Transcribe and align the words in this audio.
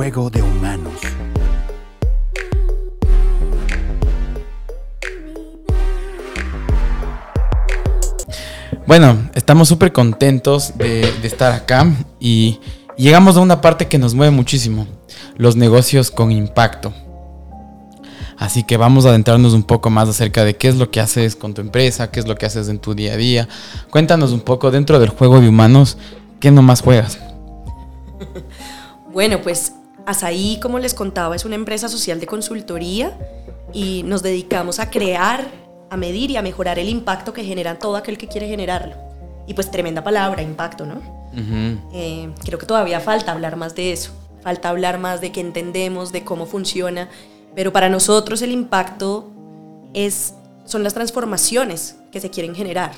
juego 0.00 0.30
de 0.30 0.40
humanos. 0.40 0.94
Bueno, 8.86 9.28
estamos 9.34 9.68
súper 9.68 9.92
contentos 9.92 10.78
de, 10.78 11.02
de 11.20 11.28
estar 11.28 11.52
acá 11.52 11.86
y 12.18 12.60
llegamos 12.96 13.36
a 13.36 13.40
una 13.40 13.60
parte 13.60 13.88
que 13.88 13.98
nos 13.98 14.14
mueve 14.14 14.34
muchísimo, 14.34 14.86
los 15.36 15.56
negocios 15.56 16.10
con 16.10 16.32
impacto. 16.32 16.94
Así 18.38 18.62
que 18.62 18.78
vamos 18.78 19.04
a 19.04 19.10
adentrarnos 19.10 19.52
un 19.52 19.64
poco 19.64 19.90
más 19.90 20.08
acerca 20.08 20.46
de 20.46 20.56
qué 20.56 20.68
es 20.68 20.76
lo 20.76 20.90
que 20.90 21.00
haces 21.00 21.36
con 21.36 21.52
tu 21.52 21.60
empresa, 21.60 22.10
qué 22.10 22.20
es 22.20 22.26
lo 22.26 22.36
que 22.36 22.46
haces 22.46 22.70
en 22.70 22.78
tu 22.78 22.94
día 22.94 23.12
a 23.12 23.16
día. 23.18 23.48
Cuéntanos 23.90 24.32
un 24.32 24.40
poco 24.40 24.70
dentro 24.70 24.98
del 24.98 25.10
juego 25.10 25.42
de 25.42 25.48
humanos, 25.50 25.98
¿qué 26.40 26.50
nomás 26.50 26.80
juegas? 26.80 27.18
Bueno, 29.12 29.42
pues 29.42 29.72
Asaí, 30.06 30.58
como 30.60 30.78
les 30.78 30.94
contaba, 30.94 31.36
es 31.36 31.44
una 31.44 31.54
empresa 31.54 31.88
social 31.88 32.20
de 32.20 32.26
consultoría 32.26 33.16
y 33.72 34.02
nos 34.04 34.22
dedicamos 34.22 34.78
a 34.78 34.90
crear, 34.90 35.50
a 35.90 35.96
medir 35.96 36.30
y 36.30 36.36
a 36.36 36.42
mejorar 36.42 36.78
el 36.78 36.88
impacto 36.88 37.32
que 37.32 37.44
genera 37.44 37.78
todo 37.78 37.96
aquel 37.96 38.18
que 38.18 38.28
quiere 38.28 38.48
generarlo. 38.48 38.96
Y 39.46 39.54
pues 39.54 39.70
tremenda 39.70 40.02
palabra, 40.02 40.42
impacto, 40.42 40.86
¿no? 40.86 41.00
Eh, 41.92 42.32
creo 42.44 42.58
que 42.58 42.66
todavía 42.66 43.00
falta 43.00 43.32
hablar 43.32 43.56
más 43.56 43.74
de 43.74 43.92
eso, 43.92 44.12
falta 44.42 44.68
hablar 44.68 44.98
más 44.98 45.20
de 45.20 45.32
que 45.32 45.40
entendemos, 45.40 46.12
de 46.12 46.24
cómo 46.24 46.46
funciona, 46.46 47.08
pero 47.54 47.72
para 47.72 47.88
nosotros 47.88 48.42
el 48.42 48.52
impacto 48.52 49.28
es, 49.94 50.34
son 50.64 50.82
las 50.82 50.94
transformaciones 50.94 51.96
que 52.10 52.20
se 52.20 52.30
quieren 52.30 52.54
generar, 52.54 52.92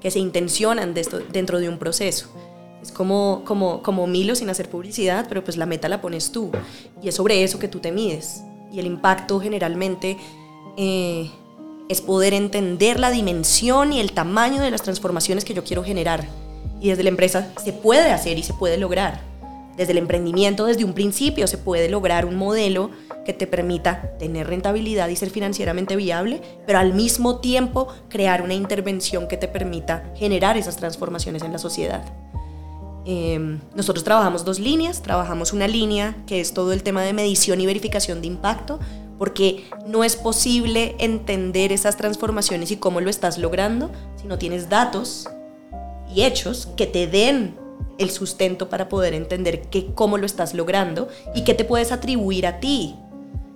que 0.00 0.10
se 0.10 0.18
intencionan 0.18 0.94
de 0.94 1.00
esto, 1.00 1.20
dentro 1.32 1.58
de 1.58 1.68
un 1.68 1.78
proceso. 1.78 2.28
Es 2.82 2.90
como, 2.90 3.42
como, 3.44 3.82
como 3.82 4.06
Milo 4.06 4.34
sin 4.34 4.50
hacer 4.50 4.68
publicidad, 4.68 5.26
pero 5.28 5.44
pues 5.44 5.56
la 5.56 5.66
meta 5.66 5.88
la 5.88 6.00
pones 6.00 6.32
tú. 6.32 6.50
Y 7.02 7.08
es 7.08 7.14
sobre 7.14 7.44
eso 7.44 7.58
que 7.58 7.68
tú 7.68 7.78
te 7.78 7.92
mides. 7.92 8.42
Y 8.72 8.80
el 8.80 8.86
impacto 8.86 9.38
generalmente 9.40 10.16
eh, 10.76 11.30
es 11.88 12.00
poder 12.00 12.34
entender 12.34 12.98
la 12.98 13.10
dimensión 13.10 13.92
y 13.92 14.00
el 14.00 14.12
tamaño 14.12 14.60
de 14.62 14.70
las 14.70 14.82
transformaciones 14.82 15.44
que 15.44 15.54
yo 15.54 15.62
quiero 15.62 15.84
generar. 15.84 16.26
Y 16.80 16.88
desde 16.88 17.04
la 17.04 17.10
empresa 17.10 17.52
se 17.62 17.72
puede 17.72 18.10
hacer 18.10 18.38
y 18.38 18.42
se 18.42 18.54
puede 18.54 18.76
lograr. 18.78 19.20
Desde 19.76 19.92
el 19.92 19.98
emprendimiento, 19.98 20.66
desde 20.66 20.84
un 20.84 20.92
principio, 20.92 21.46
se 21.46 21.58
puede 21.58 21.88
lograr 21.88 22.26
un 22.26 22.36
modelo 22.36 22.90
que 23.24 23.32
te 23.32 23.46
permita 23.46 24.12
tener 24.18 24.48
rentabilidad 24.48 25.08
y 25.08 25.16
ser 25.16 25.30
financieramente 25.30 25.96
viable, 25.96 26.42
pero 26.66 26.78
al 26.78 26.92
mismo 26.92 27.38
tiempo 27.38 27.88
crear 28.08 28.42
una 28.42 28.54
intervención 28.54 29.28
que 29.28 29.36
te 29.36 29.48
permita 29.48 30.10
generar 30.16 30.56
esas 30.56 30.76
transformaciones 30.76 31.42
en 31.42 31.52
la 31.52 31.58
sociedad. 31.58 32.04
Em, 33.04 33.60
nosotros 33.74 34.04
trabajamos 34.04 34.44
dos 34.44 34.60
líneas, 34.60 35.02
trabajamos 35.02 35.52
una 35.52 35.66
línea 35.66 36.16
que 36.26 36.40
es 36.40 36.54
todo 36.54 36.72
el 36.72 36.82
tema 36.82 37.02
de 37.02 37.12
medición 37.12 37.60
y 37.60 37.66
verificación 37.66 38.20
de 38.20 38.28
impacto, 38.28 38.78
porque 39.18 39.64
no 39.86 40.04
es 40.04 40.16
posible 40.16 40.94
entender 40.98 41.72
esas 41.72 41.96
transformaciones 41.96 42.70
y 42.70 42.76
cómo 42.76 43.00
lo 43.00 43.10
estás 43.10 43.38
logrando 43.38 43.90
si 44.16 44.26
no 44.26 44.38
tienes 44.38 44.68
datos 44.68 45.28
y 46.14 46.22
hechos 46.22 46.68
que 46.76 46.86
te 46.86 47.06
den 47.06 47.56
el 47.98 48.10
sustento 48.10 48.68
para 48.68 48.88
poder 48.88 49.14
entender 49.14 49.62
que, 49.62 49.94
cómo 49.94 50.18
lo 50.18 50.26
estás 50.26 50.54
logrando 50.54 51.08
y 51.34 51.44
qué 51.44 51.54
te 51.54 51.64
puedes 51.64 51.92
atribuir 51.92 52.46
a 52.46 52.60
ti 52.60 52.96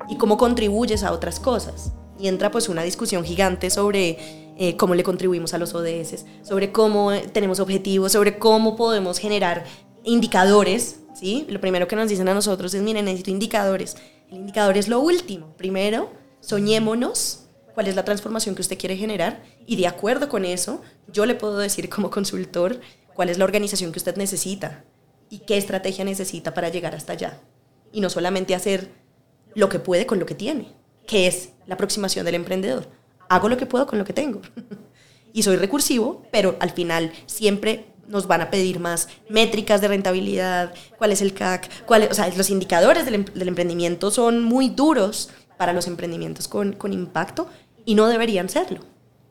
y 0.08 0.16
cómo 0.16 0.36
contribuyes 0.36 1.02
a 1.02 1.12
otras 1.12 1.40
cosas. 1.40 1.92
Y 2.18 2.28
entra 2.28 2.50
pues 2.50 2.68
una 2.68 2.82
discusión 2.82 3.24
gigante 3.24 3.70
sobre 3.70 4.18
eh, 4.58 4.76
cómo 4.76 4.94
le 4.94 5.02
contribuimos 5.02 5.52
a 5.54 5.58
los 5.58 5.74
ODS, 5.74 6.24
sobre 6.42 6.72
cómo 6.72 7.12
eh, 7.12 7.28
tenemos 7.32 7.60
objetivos, 7.60 8.12
sobre 8.12 8.38
cómo 8.38 8.76
podemos 8.76 9.18
generar 9.18 9.64
indicadores. 10.04 11.00
¿sí? 11.14 11.46
Lo 11.48 11.60
primero 11.60 11.86
que 11.88 11.96
nos 11.96 12.08
dicen 12.08 12.28
a 12.28 12.34
nosotros 12.34 12.72
es, 12.72 12.82
miren, 12.82 13.04
necesito 13.04 13.30
indicadores. 13.30 13.96
El 14.30 14.38
indicador 14.38 14.78
es 14.78 14.88
lo 14.88 15.00
último. 15.00 15.54
Primero, 15.56 16.10
soñémonos 16.40 17.46
cuál 17.74 17.88
es 17.88 17.94
la 17.94 18.04
transformación 18.04 18.54
que 18.54 18.62
usted 18.62 18.78
quiere 18.78 18.96
generar 18.96 19.42
y 19.66 19.76
de 19.76 19.86
acuerdo 19.86 20.30
con 20.30 20.46
eso, 20.46 20.80
yo 21.08 21.26
le 21.26 21.34
puedo 21.34 21.58
decir 21.58 21.90
como 21.90 22.10
consultor 22.10 22.80
cuál 23.14 23.28
es 23.28 23.36
la 23.36 23.44
organización 23.44 23.92
que 23.92 23.98
usted 23.98 24.16
necesita 24.16 24.84
y 25.28 25.40
qué 25.40 25.58
estrategia 25.58 26.04
necesita 26.04 26.54
para 26.54 26.70
llegar 26.70 26.94
hasta 26.94 27.12
allá. 27.12 27.40
Y 27.92 28.00
no 28.00 28.08
solamente 28.08 28.54
hacer 28.54 28.90
lo 29.54 29.68
que 29.68 29.78
puede 29.78 30.06
con 30.06 30.18
lo 30.18 30.26
que 30.26 30.34
tiene, 30.34 30.75
que 31.06 31.26
es 31.26 31.50
la 31.66 31.74
aproximación 31.74 32.24
del 32.24 32.34
emprendedor. 32.34 32.88
Hago 33.28 33.48
lo 33.48 33.56
que 33.56 33.66
puedo 33.66 33.86
con 33.86 33.98
lo 33.98 34.04
que 34.04 34.12
tengo. 34.12 34.40
y 35.32 35.42
soy 35.42 35.56
recursivo, 35.56 36.22
pero 36.30 36.56
al 36.60 36.70
final 36.70 37.12
siempre 37.26 37.86
nos 38.08 38.26
van 38.26 38.40
a 38.40 38.50
pedir 38.50 38.78
más 38.78 39.08
métricas 39.28 39.80
de 39.80 39.88
rentabilidad, 39.88 40.72
cuál 40.96 41.12
es 41.12 41.20
el 41.22 41.34
CAC, 41.34 41.84
cuál 41.84 42.08
o 42.10 42.14
sea, 42.14 42.28
los 42.36 42.50
indicadores 42.50 43.04
del, 43.04 43.14
em-, 43.16 43.24
del, 43.24 43.48
emprendimiento 43.48 44.10
son 44.10 44.44
muy 44.44 44.68
duros 44.68 45.30
para 45.56 45.72
los 45.72 45.88
emprendimientos 45.88 46.46
con 46.48 46.92
impacto 46.92 47.48
y 47.84 47.94
no 47.94 48.06
deberían 48.06 48.48
serlo. 48.48 48.80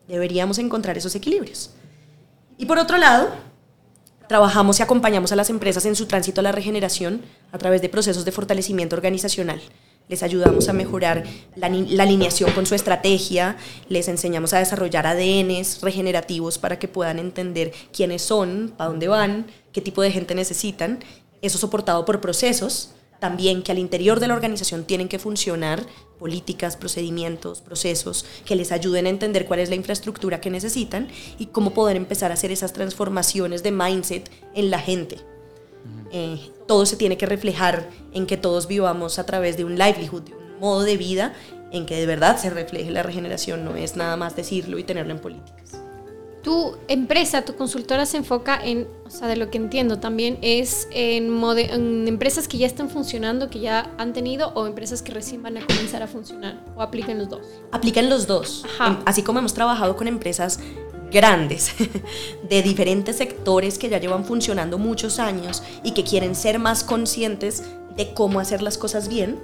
Deberíamos 0.07 0.59
encontrar 0.59 0.97
esos 0.97 1.15
equilibrios. 1.15 1.71
Y 2.57 2.65
por 2.65 2.77
otro 2.77 2.97
lado, 2.97 3.29
trabajamos 4.27 4.79
y 4.79 4.83
acompañamos 4.83 5.31
a 5.31 5.35
las 5.35 5.49
empresas 5.49 5.85
en 5.85 5.95
su 5.95 6.05
tránsito 6.05 6.41
a 6.41 6.43
la 6.43 6.51
regeneración 6.51 7.21
a 7.51 7.57
través 7.57 7.81
de 7.81 7.89
procesos 7.89 8.25
de 8.25 8.31
fortalecimiento 8.31 8.95
organizacional 8.95 9.61
les 10.07 10.23
ayudamos 10.23 10.69
a 10.69 10.73
mejorar 10.73 11.23
la, 11.55 11.67
alineación 11.67 12.51
con 12.51 12.65
su 12.65 12.75
estrategia, 12.75 13.57
les 13.89 14.07
enseñamos 14.07 14.53
a 14.53 14.59
desarrollar 14.59 15.07
ADNs 15.07 15.81
regenerativos 15.81 16.57
para 16.57 16.79
que 16.79 16.87
puedan 16.87 17.19
entender 17.19 17.73
quiénes 17.91 18.21
son, 18.21 18.73
para 18.77 18.89
dónde 18.89 19.07
van, 19.07 19.47
qué 19.71 19.81
tipo 19.81 20.01
de 20.01 20.11
gente 20.11 20.35
necesitan. 20.35 20.99
Eso 21.41 21.57
soportado 21.57 22.05
por 22.05 22.21
procesos 22.21 22.91
también 23.19 23.63
que 23.63 23.71
al 23.71 23.79
interior 23.79 24.19
de 24.19 24.27
la 24.27 24.33
organización 24.33 24.83
tienen 24.83 25.07
que 25.07 25.19
funcionar 25.19 25.85
políticas, 26.19 26.77
procedimientos, 26.77 27.61
procesos 27.61 28.25
que 28.45 28.55
les 28.55 28.71
ayuden 28.71 29.05
a 29.05 29.09
entender 29.09 29.45
cuál 29.45 29.59
es 29.59 29.69
la 29.69 29.75
infraestructura 29.75 30.41
que 30.41 30.49
necesitan 30.49 31.07
y 31.39 31.47
cómo 31.47 31.71
poder 31.71 31.97
empezar 31.97 32.31
a 32.31 32.35
hacer 32.35 32.51
esas 32.51 32.73
transformaciones 32.73 33.63
de 33.63 33.71
mindset 33.71 34.29
en 34.53 34.69
la 34.69 34.79
gente. 34.79 35.17
Eh, 36.11 36.39
todo 36.67 36.85
se 36.85 36.95
tiene 36.95 37.17
que 37.17 37.25
reflejar 37.25 37.89
en 38.13 38.25
que 38.25 38.37
todos 38.37 38.67
vivamos 38.67 39.19
a 39.19 39.25
través 39.25 39.57
de 39.57 39.65
un 39.65 39.75
livelihood, 39.77 40.23
de 40.23 40.33
un 40.33 40.59
modo 40.59 40.83
de 40.83 40.97
vida 40.97 41.33
en 41.71 41.85
que 41.85 41.95
de 41.95 42.05
verdad 42.05 42.37
se 42.37 42.49
refleje 42.49 42.91
la 42.91 43.03
regeneración, 43.03 43.65
no 43.65 43.75
es 43.75 43.95
nada 43.95 44.15
más 44.17 44.35
decirlo 44.35 44.79
y 44.79 44.83
tenerlo 44.83 45.13
en 45.13 45.19
políticas. 45.19 45.81
Tu 46.41 46.77
empresa, 46.87 47.43
tu 47.43 47.55
consultora 47.55 48.05
se 48.05 48.17
enfoca 48.17 48.59
en, 48.63 48.87
o 49.03 49.09
sea, 49.09 49.27
de 49.27 49.35
lo 49.35 49.49
que 49.49 49.57
entiendo 49.57 49.97
también, 49.97 50.37
es 50.43 50.87
en, 50.91 51.43
en, 51.43 52.07
empresas 52.07 52.47
que 52.47 52.59
ya 52.59 52.67
están 52.67 52.87
funcionando, 52.87 53.49
que 53.49 53.59
ya 53.59 53.91
han 53.97 54.13
tenido, 54.13 54.49
o 54.49 54.67
empresas 54.67 55.01
que 55.01 55.11
recién 55.11 55.41
van 55.41 55.57
a 55.57 55.65
comenzar 55.65 56.03
a 56.03 56.07
funcionar, 56.07 56.63
o 56.75 56.83
aplican 56.83 57.17
los 57.17 57.29
dos. 57.29 57.41
Aplican 57.71 58.11
los 58.11 58.27
dos. 58.27 58.63
Em, 58.79 58.97
así 59.07 59.23
como 59.23 59.39
hemos 59.39 59.55
trabajado 59.55 59.95
con 59.95 60.07
empresas 60.07 60.59
grandes 61.11 61.73
de 62.49 62.61
diferentes 62.61 63.17
sectores 63.17 63.77
que 63.77 63.89
ya 63.89 63.99
llevan 63.99 64.25
funcionando 64.25 64.77
muchos 64.77 65.19
años 65.19 65.63
y 65.83 65.91
que 65.91 66.03
quieren 66.03 66.35
ser 66.35 66.59
más 66.59 66.83
conscientes 66.83 67.63
de 67.95 68.13
cómo 68.13 68.39
hacer 68.39 68.61
las 68.61 68.77
cosas 68.77 69.07
bien 69.07 69.39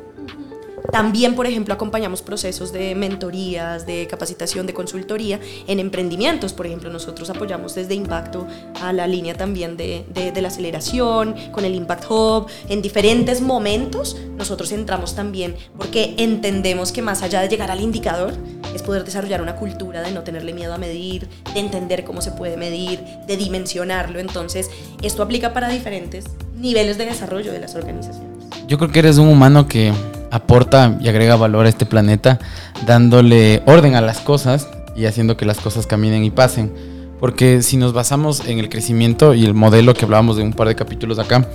también, 0.91 1.35
por 1.35 1.45
ejemplo, 1.47 1.73
acompañamos 1.73 2.21
procesos 2.21 2.73
de 2.73 2.95
mentorías, 2.95 3.85
de 3.85 4.07
capacitación, 4.07 4.67
de 4.67 4.73
consultoría 4.73 5.39
en 5.67 5.79
emprendimientos. 5.79 6.53
Por 6.53 6.65
ejemplo, 6.65 6.89
nosotros 6.89 7.29
apoyamos 7.29 7.75
desde 7.75 7.93
Impacto 7.93 8.45
a 8.81 8.91
la 8.91 9.07
línea 9.07 9.35
también 9.35 9.77
de, 9.77 10.05
de, 10.13 10.41
la 10.41 10.49
aceleración, 10.49 11.35
con 11.51 11.63
el 11.63 11.75
Impact 11.75 12.05
Hub. 12.09 12.47
En 12.67 12.81
diferentes 12.81 13.41
momentos 13.41 14.17
nosotros 14.37 14.71
entramos 14.71 15.15
también 15.15 15.55
porque 15.77 16.15
entendemos 16.17 16.91
que 16.91 17.01
más 17.01 17.21
allá 17.21 17.41
de 17.41 17.47
llegar 17.47 17.71
al 17.71 17.79
indicador, 17.79 18.33
es 18.73 18.83
poder 18.83 19.03
desarrollar 19.03 19.41
una 19.41 19.55
cultura 19.55 20.01
de 20.01 20.11
no 20.11 20.21
tenerle 20.21 20.53
miedo 20.53 20.73
a 20.73 20.77
medir, 20.77 21.27
de 21.53 21.59
entender 21.59 22.03
cómo 22.03 22.21
se 22.21 22.31
puede 22.31 22.57
medir, 22.57 22.99
de 23.27 23.37
dimensionarlo. 23.37 24.19
Entonces, 24.19 24.69
esto 25.01 25.23
aplica 25.23 25.53
para 25.53 25.69
diferentes 25.69 26.25
niveles 26.55 26.97
de 26.97 27.05
desarrollo 27.05 27.51
de 27.51 27.59
las 27.59 27.75
organizaciones. 27.75 28.45
Yo 28.67 28.77
creo 28.77 28.91
que 28.91 28.99
eres 28.99 29.17
un 29.17 29.27
humano 29.27 29.67
que 29.67 29.91
aporta 30.31 30.97
y 31.01 31.09
agrega 31.09 31.35
valor 31.35 31.65
a 31.65 31.69
este 31.69 31.85
planeta, 31.85 32.39
dándole 32.85 33.61
orden 33.65 33.95
a 33.95 34.01
las 34.01 34.19
cosas 34.19 34.67
y 34.95 35.05
haciendo 35.05 35.37
que 35.37 35.45
las 35.45 35.59
cosas 35.59 35.87
caminen 35.87 36.23
y 36.23 36.31
pasen. 36.31 36.71
Porque 37.19 37.61
si 37.61 37.77
nos 37.77 37.93
basamos 37.93 38.47
en 38.47 38.57
el 38.57 38.67
crecimiento 38.67 39.35
y 39.35 39.45
el 39.45 39.53
modelo 39.53 39.93
que 39.93 40.05
hablábamos 40.05 40.37
de 40.37 40.43
un 40.43 40.53
par 40.53 40.67
de 40.67 40.75
capítulos 40.75 41.19
acá, 41.19 41.47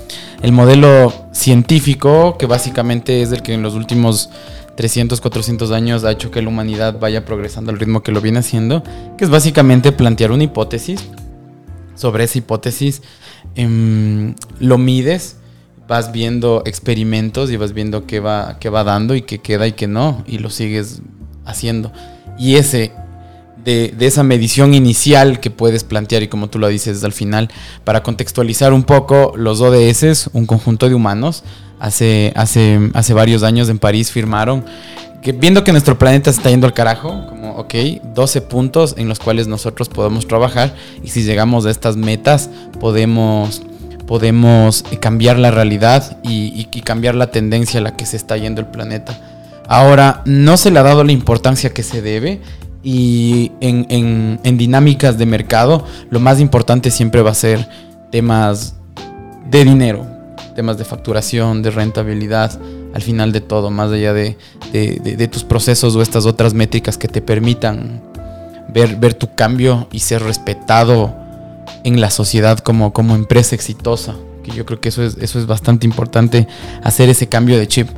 el 0.42 0.52
modelo 0.52 1.12
científico, 1.32 2.38
que 2.38 2.46
básicamente 2.46 3.20
es 3.22 3.32
el 3.32 3.42
que 3.42 3.54
en 3.54 3.62
los 3.62 3.74
últimos 3.74 4.30
300, 4.76 5.20
400 5.20 5.70
años 5.72 6.04
ha 6.04 6.12
hecho 6.12 6.30
que 6.30 6.42
la 6.42 6.48
humanidad 6.48 6.98
vaya 7.00 7.24
progresando 7.24 7.72
al 7.72 7.78
ritmo 7.78 8.02
que 8.02 8.12
lo 8.12 8.20
viene 8.20 8.40
haciendo, 8.40 8.82
que 9.16 9.24
es 9.24 9.30
básicamente 9.30 9.90
plantear 9.90 10.32
una 10.32 10.44
hipótesis. 10.44 11.04
Sobre 11.94 12.24
esa 12.24 12.38
hipótesis 12.38 13.02
em, 13.54 14.34
lo 14.60 14.76
mides 14.76 15.36
vas 15.88 16.12
viendo 16.12 16.62
experimentos 16.66 17.50
y 17.50 17.56
vas 17.56 17.72
viendo 17.72 18.06
qué 18.06 18.20
va, 18.20 18.58
qué 18.58 18.68
va 18.68 18.84
dando 18.84 19.14
y 19.14 19.22
qué 19.22 19.38
queda 19.38 19.66
y 19.66 19.72
qué 19.72 19.86
no, 19.86 20.24
y 20.26 20.38
lo 20.38 20.50
sigues 20.50 21.00
haciendo. 21.44 21.92
Y 22.38 22.56
ese, 22.56 22.92
de, 23.64 23.94
de, 23.96 24.06
esa 24.06 24.22
medición 24.22 24.74
inicial 24.74 25.40
que 25.40 25.50
puedes 25.50 25.84
plantear, 25.84 26.22
y 26.22 26.28
como 26.28 26.48
tú 26.48 26.58
lo 26.58 26.68
dices 26.68 27.02
al 27.04 27.12
final, 27.12 27.50
para 27.84 28.02
contextualizar 28.02 28.72
un 28.72 28.82
poco 28.82 29.32
los 29.36 29.60
ODS, 29.60 30.30
un 30.32 30.46
conjunto 30.46 30.88
de 30.88 30.94
humanos, 30.94 31.44
hace, 31.78 32.32
hace, 32.36 32.90
hace 32.94 33.14
varios 33.14 33.42
años 33.42 33.68
en 33.68 33.78
París 33.78 34.10
firmaron, 34.10 34.64
que 35.22 35.32
viendo 35.32 35.64
que 35.64 35.72
nuestro 35.72 35.98
planeta 35.98 36.32
se 36.32 36.38
está 36.38 36.50
yendo 36.50 36.66
al 36.66 36.72
carajo, 36.72 37.26
como, 37.28 37.56
ok, 37.56 37.74
12 38.14 38.42
puntos 38.42 38.94
en 38.96 39.08
los 39.08 39.18
cuales 39.18 39.48
nosotros 39.48 39.88
podemos 39.88 40.26
trabajar 40.28 40.74
y 41.02 41.08
si 41.08 41.24
llegamos 41.24 41.66
a 41.66 41.70
estas 41.70 41.96
metas 41.96 42.50
podemos 42.78 43.62
podemos 44.06 44.84
cambiar 45.00 45.36
la 45.36 45.50
realidad 45.50 46.18
y, 46.22 46.64
cambiar 46.84 47.16
la 47.16 47.32
tendencia 47.32 47.80
a 47.80 47.82
la 47.82 47.96
que 47.96 48.06
se 48.06 48.16
está 48.16 48.36
yendo 48.36 48.60
el 48.60 48.68
planeta. 48.68 49.18
Ahora, 49.66 50.22
no 50.26 50.56
se 50.56 50.70
le 50.70 50.78
ha 50.78 50.84
dado 50.84 51.02
la 51.02 51.10
importancia 51.10 51.70
que 51.70 51.82
se 51.82 52.02
debe 52.02 52.40
y 52.84 53.50
en, 53.60 54.38
en 54.44 54.56
dinámicas 54.56 55.18
de 55.18 55.26
mercado 55.26 55.84
lo 56.08 56.20
más 56.20 56.38
importante 56.38 56.92
siempre 56.92 57.22
va 57.22 57.32
a 57.32 57.34
ser 57.34 57.68
temas 58.12 58.76
de 59.50 59.64
dinero, 59.64 60.06
temas 60.56 60.78
de 60.78 60.84
facturación, 60.84 61.62
de 61.62 61.70
rentabilidad, 61.70 62.58
al 62.92 63.02
final 63.02 63.30
de 63.30 63.40
todo, 63.40 63.70
más 63.70 63.92
allá 63.92 64.12
de, 64.12 64.36
tus 65.30 65.44
procesos 65.44 65.94
o 65.94 66.02
estas 66.02 66.26
otras 66.26 66.54
métricas 66.54 66.98
que 66.98 67.06
te 67.06 67.20
permitan 67.20 68.02
ver, 68.68 68.96
ver 68.96 69.14
tu 69.14 69.34
cambio 69.34 69.86
y 69.92 70.00
ser 70.00 70.22
respetado 70.22 71.14
en 71.84 72.00
la 72.00 72.10
sociedad 72.10 72.58
como, 72.58 72.92
como 72.92 73.14
empresa 73.14 73.54
exitosa. 73.54 74.16
Que 74.42 74.50
yo 74.52 74.64
creo 74.66 74.80
que 74.80 74.88
eso 74.88 75.04
es, 75.04 75.16
eso 75.20 75.38
es 75.38 75.46
bastante 75.46 75.86
importante, 75.86 76.48
hacer 76.82 77.08
ese 77.08 77.28
cambio 77.28 77.58
de 77.58 77.68
chip. 77.68 77.88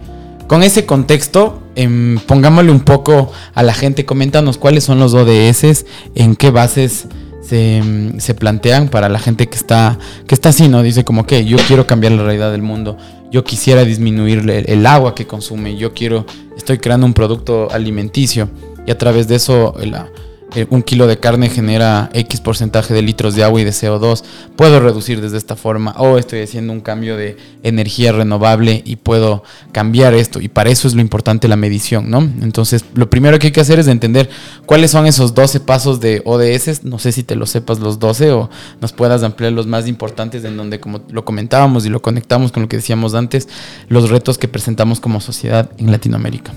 Con 0.49 0.63
ese 0.63 0.87
contexto, 0.87 1.63
em, 1.77 2.19
pongámosle 2.27 2.73
un 2.73 2.81
poco 2.81 3.31
a 3.55 3.63
la 3.63 3.75
gente, 3.75 4.05
coméntanos 4.05 4.57
cuáles 4.59 4.83
son 4.83 4.99
los 4.99 5.15
ODS, 5.15 5.85
en 6.15 6.37
qué 6.37 6.51
bases 6.51 7.07
se, 7.49 8.35
plantean 8.35 8.89
para 8.89 9.09
la 9.09 9.19
gente 9.19 9.49
que 9.49 9.57
está, 9.57 9.99
que 10.27 10.35
está 10.35 10.51
así, 10.51 10.69
¿no? 10.69 10.83
Dice 10.83 11.05
como 11.05 11.27
que 11.27 11.45
yo 11.45 11.57
quiero 11.67 11.87
cambiar 11.87 12.13
la 12.13 12.23
realidad 12.23 12.53
del 12.53 12.63
mundo, 12.63 12.97
yo 13.31 13.45
quisiera 13.45 13.85
disminuir 13.85 14.49
el, 14.49 14.87
agua 14.87 15.15
que 15.15 15.27
consume, 15.27 15.77
yo 15.77 15.95
quiero, 15.95 16.27
estoy 16.57 16.79
creando 16.79 17.07
un 17.07 17.15
producto 17.15 17.71
alimenticio 17.71 18.51
y 18.87 18.91
a 18.91 18.99
través 18.99 19.29
de 19.29 19.37
eso 19.37 19.75
la, 19.83 20.09
eh, 20.55 20.67
un 20.71 20.83
kilo 20.83 21.07
de 21.07 21.19
carne 21.19 21.51
genera 21.51 22.09
X 22.15 22.41
porcentaje 22.41 22.95
de 22.95 23.03
litros 23.03 23.35
de 23.35 23.45
agua 23.45 23.61
y 23.61 23.65
de 23.65 23.71
CO2, 23.71 24.25
puedo 24.57 24.81
reducir 24.81 25.21
desde 25.21 25.37
esta 25.37 25.57
forma, 25.57 25.95
o 25.99 26.17
estoy 26.17 26.41
haciendo 26.41 26.73
un 26.73 26.81
cambio 26.81 27.17
de 27.19 27.37
energía 27.63 28.13
renovable 28.13 28.83
y 28.85 28.97
puedo 28.97 29.43
cambiar 29.73 30.15
esto. 30.15 30.41
Y 30.41 30.49
para 30.49 30.71
eso 30.71 30.89
es 30.89 30.95
lo 30.95 31.03
importante 31.03 31.49
la 31.49 31.57
medición, 31.57 32.09
¿no? 32.09 32.21
Entonces, 32.21 32.85
lo 32.95 33.11
primero 33.11 33.39
que 33.39 33.49
hay 33.49 33.53
que 33.53 33.61
hacer 33.61 33.79
es 33.79 33.89
entender 33.89 34.31
cuáles 34.65 34.91
son 34.91 35.07
esos 35.07 35.35
12 35.35 35.61
pasos 35.61 36.01
de 36.01 36.23
ODS. 36.25 36.85
No 36.85 36.99
sé 36.99 37.13
si 37.13 37.23
te 37.23 37.37
lo 37.37 37.45
sepas 37.45 37.79
los 37.79 37.99
12 37.99 38.33
o 38.33 38.51
nos 38.81 38.93
puedas 38.93 39.23
ampliar 39.23 39.53
los 39.53 39.67
más 39.67 39.87
importantes 39.87 40.45
en 40.45 40.57
donde, 40.57 40.81
como 40.81 41.03
lo 41.11 41.25
comentábamos 41.25 41.85
y 41.85 41.91
lo 41.91 42.01
conectamos 42.01 42.53
con 42.53 42.63
lo 42.63 42.69
que 42.69 42.77
decíamos 42.77 43.15
antes, 43.15 43.49
los 43.89 44.09
retos 44.09 44.39
que 44.39 44.49
presentamos 44.49 45.01
como 45.01 45.21
sociedad 45.21 45.71
en 45.79 45.91
Latinoamérica. 45.91 46.53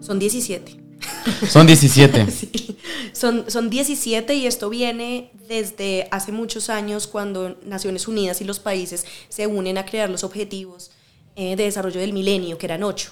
Son 0.00 0.18
17. 0.18 0.85
Son 1.48 1.66
17. 1.66 2.26
son, 3.12 3.50
son 3.50 3.70
17 3.70 4.34
y 4.34 4.46
esto 4.46 4.68
viene 4.70 5.30
desde 5.48 6.08
hace 6.10 6.32
muchos 6.32 6.70
años 6.70 7.06
cuando 7.06 7.56
Naciones 7.64 8.08
Unidas 8.08 8.40
y 8.40 8.44
los 8.44 8.58
países 8.58 9.04
se 9.28 9.46
unen 9.46 9.78
a 9.78 9.86
crear 9.86 10.10
los 10.10 10.24
objetivos 10.24 10.90
eh, 11.34 11.56
de 11.56 11.64
desarrollo 11.64 12.00
del 12.00 12.12
milenio, 12.12 12.58
que 12.58 12.66
eran 12.66 12.82
8. 12.82 13.10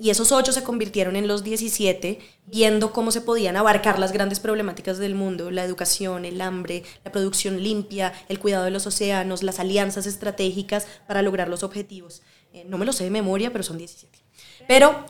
Y 0.00 0.10
esos 0.10 0.32
8 0.32 0.52
se 0.52 0.64
convirtieron 0.64 1.16
en 1.16 1.28
los 1.28 1.44
17, 1.44 2.18
viendo 2.46 2.92
cómo 2.92 3.10
se 3.12 3.20
podían 3.20 3.56
abarcar 3.56 3.98
las 3.98 4.12
grandes 4.12 4.40
problemáticas 4.40 4.98
del 4.98 5.14
mundo, 5.14 5.50
la 5.50 5.64
educación, 5.64 6.24
el 6.24 6.40
hambre, 6.40 6.82
la 7.04 7.12
producción 7.12 7.62
limpia, 7.62 8.12
el 8.28 8.38
cuidado 8.38 8.64
de 8.64 8.70
los 8.70 8.86
océanos, 8.86 9.42
las 9.42 9.60
alianzas 9.60 10.06
estratégicas 10.06 10.86
para 11.06 11.22
lograr 11.22 11.48
los 11.48 11.62
objetivos. 11.62 12.22
Eh, 12.52 12.64
no 12.66 12.78
me 12.78 12.86
lo 12.86 12.92
sé 12.92 13.04
de 13.04 13.10
memoria, 13.10 13.52
pero 13.52 13.62
son 13.62 13.78
17. 13.78 14.18
Pero 14.66 15.04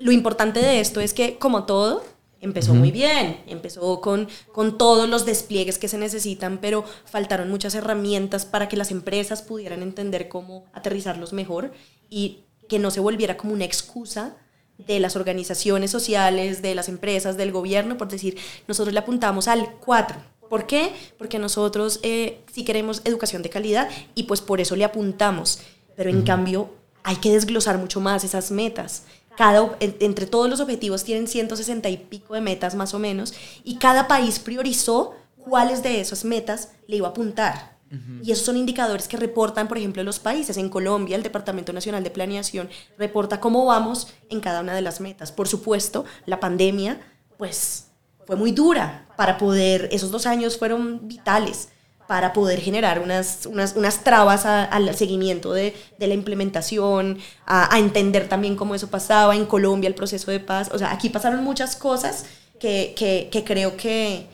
lo 0.00 0.12
importante 0.12 0.60
de 0.60 0.80
esto 0.80 1.00
es 1.00 1.12
que, 1.12 1.38
como 1.38 1.64
todo, 1.64 2.04
empezó 2.40 2.74
muy 2.74 2.90
bien, 2.90 3.40
empezó 3.46 4.00
con, 4.00 4.28
con 4.52 4.78
todos 4.78 5.08
los 5.08 5.26
despliegues 5.26 5.78
que 5.78 5.88
se 5.88 5.98
necesitan, 5.98 6.58
pero 6.58 6.84
faltaron 7.04 7.50
muchas 7.50 7.74
herramientas 7.74 8.46
para 8.46 8.68
que 8.68 8.76
las 8.76 8.90
empresas 8.90 9.42
pudieran 9.42 9.82
entender 9.82 10.28
cómo 10.28 10.66
aterrizarlos 10.72 11.32
mejor 11.32 11.72
y 12.08 12.44
que 12.68 12.78
no 12.78 12.90
se 12.90 13.00
volviera 13.00 13.36
como 13.36 13.52
una 13.54 13.64
excusa 13.64 14.36
de 14.76 15.00
las 15.00 15.16
organizaciones 15.16 15.90
sociales, 15.90 16.62
de 16.62 16.74
las 16.74 16.88
empresas, 16.88 17.36
del 17.36 17.50
gobierno, 17.50 17.98
por 17.98 18.08
decir, 18.08 18.38
nosotros 18.68 18.92
le 18.92 19.00
apuntamos 19.00 19.48
al 19.48 19.74
4. 19.80 20.16
¿Por 20.48 20.66
qué? 20.66 20.92
Porque 21.18 21.38
nosotros 21.38 21.98
eh, 22.02 22.40
sí 22.52 22.64
queremos 22.64 23.02
educación 23.04 23.42
de 23.42 23.50
calidad 23.50 23.88
y 24.14 24.24
pues 24.24 24.40
por 24.40 24.60
eso 24.60 24.76
le 24.76 24.84
apuntamos, 24.84 25.60
pero 25.96 26.08
en 26.08 26.22
cambio 26.22 26.70
hay 27.02 27.16
que 27.16 27.32
desglosar 27.32 27.78
mucho 27.78 28.00
más 28.00 28.22
esas 28.22 28.50
metas 28.50 29.02
cada, 29.38 29.76
entre 29.78 30.26
todos 30.26 30.50
los 30.50 30.58
objetivos 30.58 31.04
tienen 31.04 31.28
160 31.28 31.88
y 31.90 31.96
pico 31.96 32.34
de 32.34 32.40
metas 32.40 32.74
más 32.74 32.92
o 32.92 32.98
menos, 32.98 33.32
y 33.62 33.76
cada 33.76 34.08
país 34.08 34.40
priorizó 34.40 35.14
cuáles 35.36 35.84
de 35.84 36.00
esas 36.00 36.24
metas 36.24 36.72
le 36.88 36.96
iba 36.96 37.06
a 37.06 37.10
apuntar. 37.10 37.78
Y 38.20 38.32
esos 38.32 38.44
son 38.44 38.56
indicadores 38.56 39.06
que 39.06 39.16
reportan, 39.16 39.68
por 39.68 39.78
ejemplo, 39.78 40.02
los 40.02 40.18
países. 40.18 40.56
En 40.56 40.68
Colombia, 40.68 41.14
el 41.14 41.22
Departamento 41.22 41.72
Nacional 41.72 42.02
de 42.02 42.10
Planeación 42.10 42.68
reporta 42.98 43.40
cómo 43.40 43.64
vamos 43.64 44.08
en 44.28 44.40
cada 44.40 44.60
una 44.60 44.74
de 44.74 44.82
las 44.82 45.00
metas. 45.00 45.30
Por 45.30 45.46
supuesto, 45.46 46.04
la 46.26 46.40
pandemia, 46.40 47.00
pues, 47.38 47.86
fue 48.26 48.34
muy 48.34 48.50
dura 48.50 49.06
para 49.16 49.38
poder, 49.38 49.88
esos 49.92 50.10
dos 50.10 50.26
años 50.26 50.58
fueron 50.58 51.06
vitales 51.06 51.68
para 52.08 52.32
poder 52.32 52.60
generar 52.60 53.00
unas, 53.00 53.44
unas, 53.44 53.76
unas 53.76 54.02
trabas 54.02 54.46
al 54.46 54.96
seguimiento 54.96 55.52
de, 55.52 55.76
de, 55.98 56.06
la 56.06 56.14
implementación, 56.14 57.18
a, 57.44 57.72
a, 57.72 57.78
entender 57.78 58.28
también 58.28 58.56
cómo 58.56 58.74
eso 58.74 58.88
pasaba 58.88 59.36
en 59.36 59.44
Colombia, 59.44 59.88
el 59.88 59.94
proceso 59.94 60.30
de 60.30 60.40
paz. 60.40 60.70
O 60.72 60.78
sea, 60.78 60.90
aquí 60.90 61.10
pasaron 61.10 61.44
muchas 61.44 61.76
cosas 61.76 62.24
que, 62.58 62.94
que, 62.96 63.28
que 63.30 63.44
creo 63.44 63.76
que, 63.76 64.26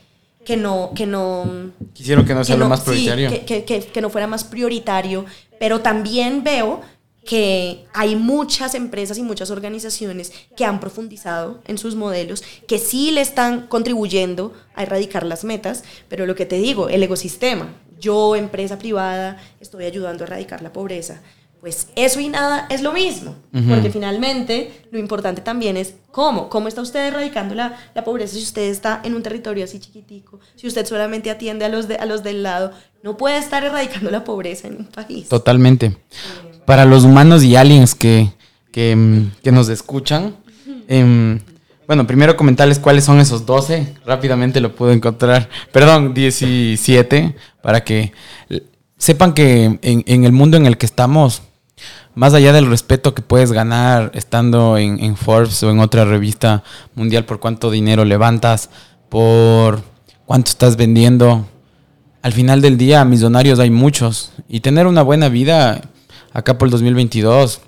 que 0.44 0.56
no... 0.56 0.93
Que 0.94 1.05
no 1.05 1.73
Quisieron 1.93 2.25
que 2.25 2.35
no 2.35 2.44
sea 2.44 2.56
lo 2.56 2.69
más 2.69 2.82
prioritario. 2.82 3.29
Sí, 3.29 3.41
que, 3.41 3.65
que, 3.65 3.81
que 3.81 4.00
no 4.00 4.09
fuera 4.09 4.29
más 4.29 4.44
prioritario, 4.44 5.27
pero 5.59 5.81
también 5.81 6.44
veo 6.44 6.81
que 7.25 7.87
hay 7.94 8.17
muchas 8.17 8.75
empresas 8.75 9.19
y 9.19 9.23
muchas 9.23 9.50
organizaciones 9.50 10.32
que 10.56 10.65
han 10.65 10.79
profundizado 10.79 11.61
en 11.67 11.79
sus 11.79 11.94
modelos, 11.94 12.44
que 12.67 12.79
sí 12.79 13.11
le 13.11 13.23
están 13.23 13.67
contribuyendo 13.67 14.53
a 14.75 14.82
erradicar 14.82 15.25
las 15.25 15.44
metas, 15.44 15.85
pero 16.09 16.26
lo 16.26 16.35
que 16.35 16.47
te 16.47 16.56
digo, 16.56 16.88
el 16.88 17.03
ecosistema, 17.03 17.69
yo, 17.99 18.37
empresa 18.37 18.79
privada, 18.79 19.38
estoy 19.61 19.85
ayudando 19.85 20.25
a 20.25 20.26
erradicar 20.26 20.62
la 20.62 20.73
pobreza. 20.73 21.23
Pues 21.61 21.88
eso 21.97 22.21
y 22.21 22.29
nada 22.29 22.67
es 22.69 22.82
lo 22.82 22.93
mismo, 22.93 23.37
porque 23.51 23.91
finalmente 23.91 24.84
lo 24.91 24.98
importante 24.98 25.41
también 25.41 25.79
es 25.79 25.94
cómo, 26.10 26.51
cómo 26.51 26.69
está 26.69 26.82
usted 26.82 27.06
erradicando 27.06 27.55
la, 27.55 27.75
la, 27.94 28.05
pobreza. 28.05 28.34
Si 28.34 28.43
usted 28.43 28.69
está 28.69 29.01
en 29.03 29.15
un 29.15 29.22
territorio 29.22 29.65
así 29.65 29.81
chiquitico, 29.81 30.41
si 30.56 30.67
usted 30.67 30.84
solamente 30.84 31.31
atiende 31.31 31.65
a 31.65 31.70
los, 31.70 31.89
de, 31.89 31.96
a 31.96 32.05
los 32.05 32.22
del 32.22 32.43
lado, 32.43 32.72
no 33.03 33.17
puede 33.17 33.39
estar 33.39 33.65
erradicando 33.65 34.10
la 34.10 34.25
pobreza 34.25 34.69
en 34.69 34.77
un 34.77 34.84
país. 34.84 35.27
Totalmente 35.31 35.96
para 36.65 36.85
los 36.85 37.05
humanos 37.05 37.43
y 37.43 37.56
aliens 37.56 37.94
que, 37.94 38.31
que, 38.73 38.94
mm, 38.97 39.51
nos 39.53 39.69
escuchan. 39.69 40.37
Em, 40.89 41.41
bueno, 41.87 42.06
primero 42.06 42.37
comentarles 42.37 42.79
cuáles 42.79 43.05
son 43.05 43.21
esos 43.21 43.44
12. 43.47 43.94
Rápidamente 44.06 44.61
lo 44.61 44.75
puedo 44.75 44.93
encontrar. 44.93 45.49
Perdón, 45.73 46.15
17. 46.15 47.37
Para 47.63 47.85
que 47.85 48.13
sepan 48.97 49.35
que 49.35 49.79
en, 49.83 50.25
el 50.25 50.33
mundo 50.33 50.56
en 50.56 50.67
el 50.67 50.79
que 50.79 50.87
estamos, 50.87 51.43
más 52.15 52.33
allá 52.33 52.53
del 52.53 52.67
respeto 52.67 53.15
que 53.15 53.23
puedes 53.23 53.53
ganar 53.53 54.11
estando 54.15 54.79
en, 54.79 55.03
en, 55.03 55.17
Forbes 55.17 55.63
o 55.63 55.71
en 55.71 55.81
otra 55.81 56.05
revista 56.05 56.63
mundial 56.94 57.25
por 57.25 57.41
cuánto 57.41 57.71
dinero 57.71 58.05
levantas, 58.05 58.71
por 59.09 59.83
cuánto 60.25 60.51
estás 60.51 60.77
vendiendo, 60.77 61.47
al 62.23 62.33
final 62.33 62.63
del 62.63 62.79
día 62.79 63.05
millonarios 63.05 63.59
hay 63.59 63.71
muchos. 63.71 64.33
Y 64.49 64.61
tener 64.61 64.87
una 64.87 65.03
buena 65.03 65.29
vida 65.29 65.83
acá 66.34 66.58
por 66.58 66.67
el 66.67 66.72
2022. 66.72 67.62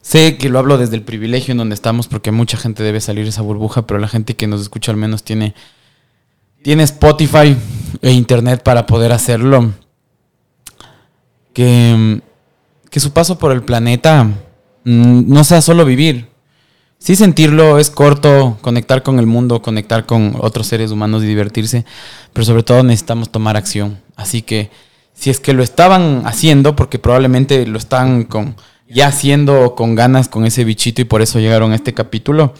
Sé 0.00 0.38
que 0.38 0.48
lo 0.48 0.58
hablo 0.58 0.78
desde 0.78 0.96
el 0.96 1.02
privilegio 1.02 1.52
en 1.52 1.58
donde 1.58 1.74
estamos 1.74 2.06
porque 2.06 2.30
mucha 2.30 2.56
gente 2.56 2.82
debe 2.82 3.00
salir 3.00 3.24
de 3.24 3.30
esa 3.30 3.42
burbuja, 3.42 3.86
pero 3.86 4.00
la 4.00 4.08
gente 4.08 4.36
que 4.36 4.46
nos 4.46 4.62
escucha 4.62 4.92
al 4.92 4.96
menos 4.96 5.24
tiene, 5.24 5.54
tiene 6.62 6.84
Spotify 6.84 7.56
e 8.00 8.12
Internet 8.12 8.62
para 8.62 8.86
poder 8.86 9.12
hacerlo. 9.12 9.72
Que, 11.52 12.20
que 12.90 13.00
su 13.00 13.12
paso 13.12 13.38
por 13.38 13.50
el 13.50 13.62
planeta 13.62 14.24
mm, 14.24 15.22
no 15.26 15.42
sea 15.42 15.60
solo 15.60 15.84
vivir. 15.84 16.28
Sí 16.98 17.16
sentirlo 17.16 17.78
es 17.78 17.90
corto, 17.90 18.58
conectar 18.62 19.02
con 19.02 19.18
el 19.18 19.26
mundo, 19.26 19.60
conectar 19.60 20.06
con 20.06 20.36
otros 20.40 20.66
seres 20.66 20.90
humanos 20.92 21.22
y 21.22 21.26
divertirse, 21.26 21.84
pero 22.32 22.44
sobre 22.44 22.62
todo 22.62 22.82
necesitamos 22.82 23.30
tomar 23.30 23.56
acción. 23.56 24.00
Así 24.16 24.42
que 24.42 24.70
si 25.16 25.30
es 25.30 25.40
que 25.40 25.54
lo 25.54 25.62
estaban 25.62 26.22
haciendo, 26.26 26.76
porque 26.76 26.98
probablemente 26.98 27.66
lo 27.66 27.78
están 27.78 28.24
con, 28.24 28.54
ya 28.88 29.08
haciendo 29.08 29.74
con 29.74 29.94
ganas 29.94 30.28
con 30.28 30.44
ese 30.44 30.62
bichito 30.64 31.00
y 31.00 31.04
por 31.04 31.22
eso 31.22 31.40
llegaron 31.40 31.72
a 31.72 31.74
este 31.74 31.94
capítulo. 31.94 32.54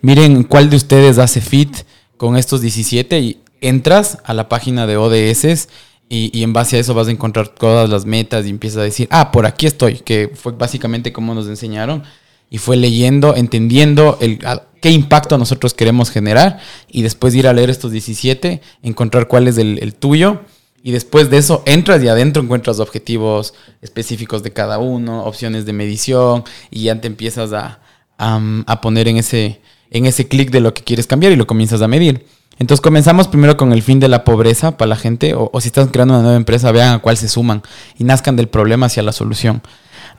Miren 0.00 0.42
cuál 0.42 0.68
de 0.68 0.76
ustedes 0.76 1.18
hace 1.18 1.40
fit 1.40 1.74
con 2.16 2.36
estos 2.36 2.60
17 2.60 3.20
y 3.20 3.40
entras 3.60 4.18
a 4.24 4.34
la 4.34 4.48
página 4.48 4.86
de 4.86 4.96
ODS 4.96 5.68
y, 6.08 6.36
y 6.36 6.42
en 6.42 6.52
base 6.52 6.76
a 6.76 6.80
eso 6.80 6.92
vas 6.92 7.06
a 7.06 7.12
encontrar 7.12 7.48
todas 7.48 7.88
las 7.88 8.04
metas 8.04 8.46
y 8.46 8.50
empiezas 8.50 8.80
a 8.80 8.84
decir, 8.84 9.06
ah, 9.10 9.30
por 9.30 9.46
aquí 9.46 9.66
estoy, 9.66 9.98
que 9.98 10.30
fue 10.34 10.52
básicamente 10.52 11.12
como 11.12 11.34
nos 11.34 11.46
enseñaron. 11.46 12.02
Y 12.50 12.58
fue 12.58 12.76
leyendo, 12.76 13.34
entendiendo 13.34 14.18
el, 14.20 14.38
qué 14.82 14.90
impacto 14.90 15.38
nosotros 15.38 15.72
queremos 15.72 16.10
generar 16.10 16.58
y 16.86 17.00
después 17.00 17.34
ir 17.34 17.48
a 17.48 17.54
leer 17.54 17.70
estos 17.70 17.92
17, 17.92 18.60
encontrar 18.82 19.26
cuál 19.26 19.48
es 19.48 19.56
el 19.56 19.94
tuyo. 19.94 20.42
Y 20.82 20.92
después 20.92 21.30
de 21.30 21.38
eso 21.38 21.62
entras 21.64 22.02
y 22.02 22.08
adentro 22.08 22.42
encuentras 22.42 22.80
objetivos 22.80 23.54
específicos 23.82 24.42
de 24.42 24.52
cada 24.52 24.78
uno, 24.78 25.24
opciones 25.24 25.64
de 25.64 25.72
medición 25.72 26.44
y 26.70 26.84
ya 26.84 27.00
te 27.00 27.06
empiezas 27.06 27.52
a, 27.52 27.80
a, 28.18 28.80
poner 28.80 29.08
en 29.08 29.16
ese, 29.16 29.60
en 29.90 30.06
ese 30.06 30.26
clic 30.26 30.50
de 30.50 30.60
lo 30.60 30.74
que 30.74 30.82
quieres 30.82 31.06
cambiar 31.06 31.32
y 31.32 31.36
lo 31.36 31.46
comienzas 31.46 31.82
a 31.82 31.88
medir. 31.88 32.26
Entonces 32.58 32.80
comenzamos 32.82 33.28
primero 33.28 33.56
con 33.56 33.72
el 33.72 33.82
fin 33.82 34.00
de 34.00 34.08
la 34.08 34.24
pobreza 34.24 34.76
para 34.76 34.88
la 34.88 34.96
gente 34.96 35.34
o, 35.34 35.50
o 35.52 35.60
si 35.60 35.68
están 35.68 35.88
creando 35.88 36.14
una 36.14 36.22
nueva 36.22 36.36
empresa, 36.36 36.72
vean 36.72 36.94
a 36.94 36.98
cuál 36.98 37.16
se 37.16 37.28
suman 37.28 37.62
y 37.98 38.04
nazcan 38.04 38.36
del 38.36 38.48
problema 38.48 38.86
hacia 38.86 39.02
la 39.02 39.12
solución. 39.12 39.62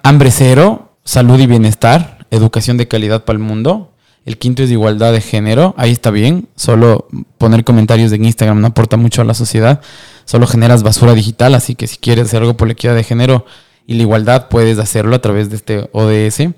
Hambre 0.02 0.32
cero, 0.32 0.98
salud 1.04 1.40
y 1.40 1.48
bienestar, 1.48 2.26
educación 2.32 2.78
de 2.78 2.88
calidad 2.88 3.26
para 3.26 3.38
el 3.38 3.44
mundo. 3.44 3.93
El 4.26 4.38
quinto 4.38 4.64
es 4.64 4.72
igualdad 4.72 5.12
de 5.12 5.20
género, 5.22 5.74
ahí 5.78 5.92
está 5.92 6.10
bien, 6.10 6.48
solo 6.56 7.08
poner 7.38 7.64
comentarios 7.66 8.12
en 8.14 8.24
Instagram 8.24 8.62
no 8.62 8.68
aporta 8.68 8.96
mucho 8.96 9.22
a 9.22 9.26
la 9.26 9.34
sociedad, 9.34 9.82
solo 10.24 10.48
generas 10.48 10.82
basura 10.82 11.14
digital, 11.14 11.56
así 11.56 11.76
que 11.76 11.88
si 11.88 11.98
quieres 11.98 12.28
hacer 12.28 12.42
algo 12.42 12.56
por 12.56 12.68
la 12.70 12.74
equidad 12.74 12.96
de 12.96 13.04
género 13.04 13.46
y 13.86 13.96
la 13.96 14.04
igualdad 14.04 14.48
puedes 14.48 14.80
hacerlo 14.80 15.16
a 15.16 15.22
través 15.22 15.50
de 15.50 15.58
este 15.58 15.90
ODS. 15.92 16.54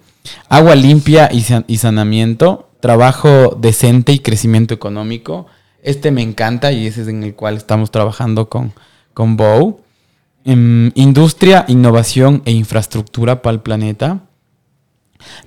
Agua 0.48 0.76
limpia 0.76 1.30
y, 1.32 1.42
san- 1.42 1.66
y 1.68 1.78
saneamiento, 1.78 2.70
trabajo 2.82 3.58
decente 3.60 4.12
y 4.12 4.20
crecimiento 4.20 4.76
económico. 4.76 5.48
Este 5.82 6.12
me 6.12 6.22
encanta 6.22 6.72
y 6.72 6.86
ese 6.86 7.02
es 7.02 7.08
en 7.08 7.24
el 7.24 7.34
cual 7.36 7.58
estamos 7.58 7.90
trabajando 7.90 8.48
con, 8.48 8.74
con 9.16 9.38
Bow. 9.38 9.82
Em, 10.44 10.92
industria, 10.94 11.66
innovación 11.68 12.44
e 12.46 12.52
infraestructura 12.52 13.42
para 13.42 13.56
el 13.56 13.62
planeta. 13.62 14.20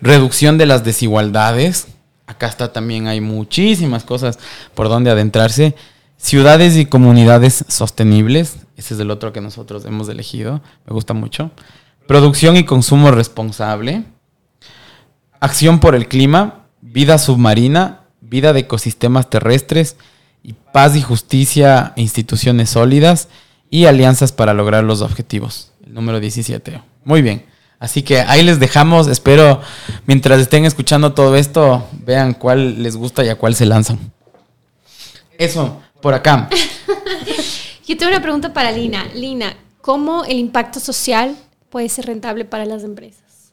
Reducción 0.01 0.59
de 0.59 0.67
las 0.67 0.83
desigualdades. 0.85 1.87
Acá 2.29 2.47
está 2.47 2.75
también 2.75 3.09
hay 3.09 3.23
muchísimas 3.23 4.05
cosas 4.05 4.39
por 4.75 4.91
donde 4.91 5.11
adentrarse. 5.11 5.75
Ciudades 6.19 6.77
y 6.77 6.85
comunidades 6.85 7.65
sostenibles. 7.69 8.59
Ese 8.77 8.93
es 8.93 9.01
el 9.01 9.11
otro 9.11 9.33
que 9.33 9.41
nosotros 9.41 9.87
hemos 9.87 10.11
elegido. 10.11 10.61
Me 10.87 10.93
gusta 10.93 11.15
mucho. 11.15 11.51
Producción 12.07 12.59
y 12.59 12.65
consumo 12.65 13.11
responsable. 13.13 14.05
Acción 15.41 15.81
por 15.81 15.95
el 15.95 16.07
clima. 16.07 16.67
Vida 16.83 17.17
submarina. 17.17 18.03
Vida 18.21 18.53
de 18.53 18.61
ecosistemas 18.61 19.31
terrestres. 19.31 19.97
Y 20.43 20.53
paz 20.53 20.97
y 20.97 21.01
justicia 21.01 21.95
instituciones 21.97 22.69
sólidas. 22.69 23.29
Y 23.71 23.87
alianzas 23.87 24.33
para 24.33 24.53
lograr 24.53 24.85
los 24.85 25.01
objetivos. 25.01 25.73
El 25.87 25.95
número 25.95 26.21
17. 26.21 26.83
Muy 27.05 27.23
bien. 27.23 27.47
Así 27.79 28.03
que 28.03 28.21
ahí 28.21 28.43
les 28.43 28.59
dejamos. 28.59 29.07
Espero, 29.07 29.61
mientras 30.07 30.41
estén 30.41 30.65
escuchando 30.65 31.15
todo 31.15 31.37
esto, 31.37 31.87
vean 32.05 32.35
cuál 32.35 32.83
les 32.83 32.97
gusta 32.97 33.25
y 33.25 33.29
a 33.29 33.37
cuál 33.37 33.55
se 33.55 33.67
lanzan. 33.67 33.99
Eso, 35.39 35.81
por 36.01 36.15
acá. 36.15 36.49
Yo 37.87 37.97
tengo 37.97 38.11
una 38.11 38.23
pregunta 38.23 38.53
para 38.53 38.73
Lina. 38.73 39.07
Lina, 39.15 39.57
¿cómo 39.81 40.25
el 40.25 40.39
impacto 40.39 40.81
social 40.81 41.37
puede 41.71 41.89
ser 41.89 42.07
rentable 42.07 42.45
para 42.45 42.67
las 42.67 42.83
empresas? 42.83 43.53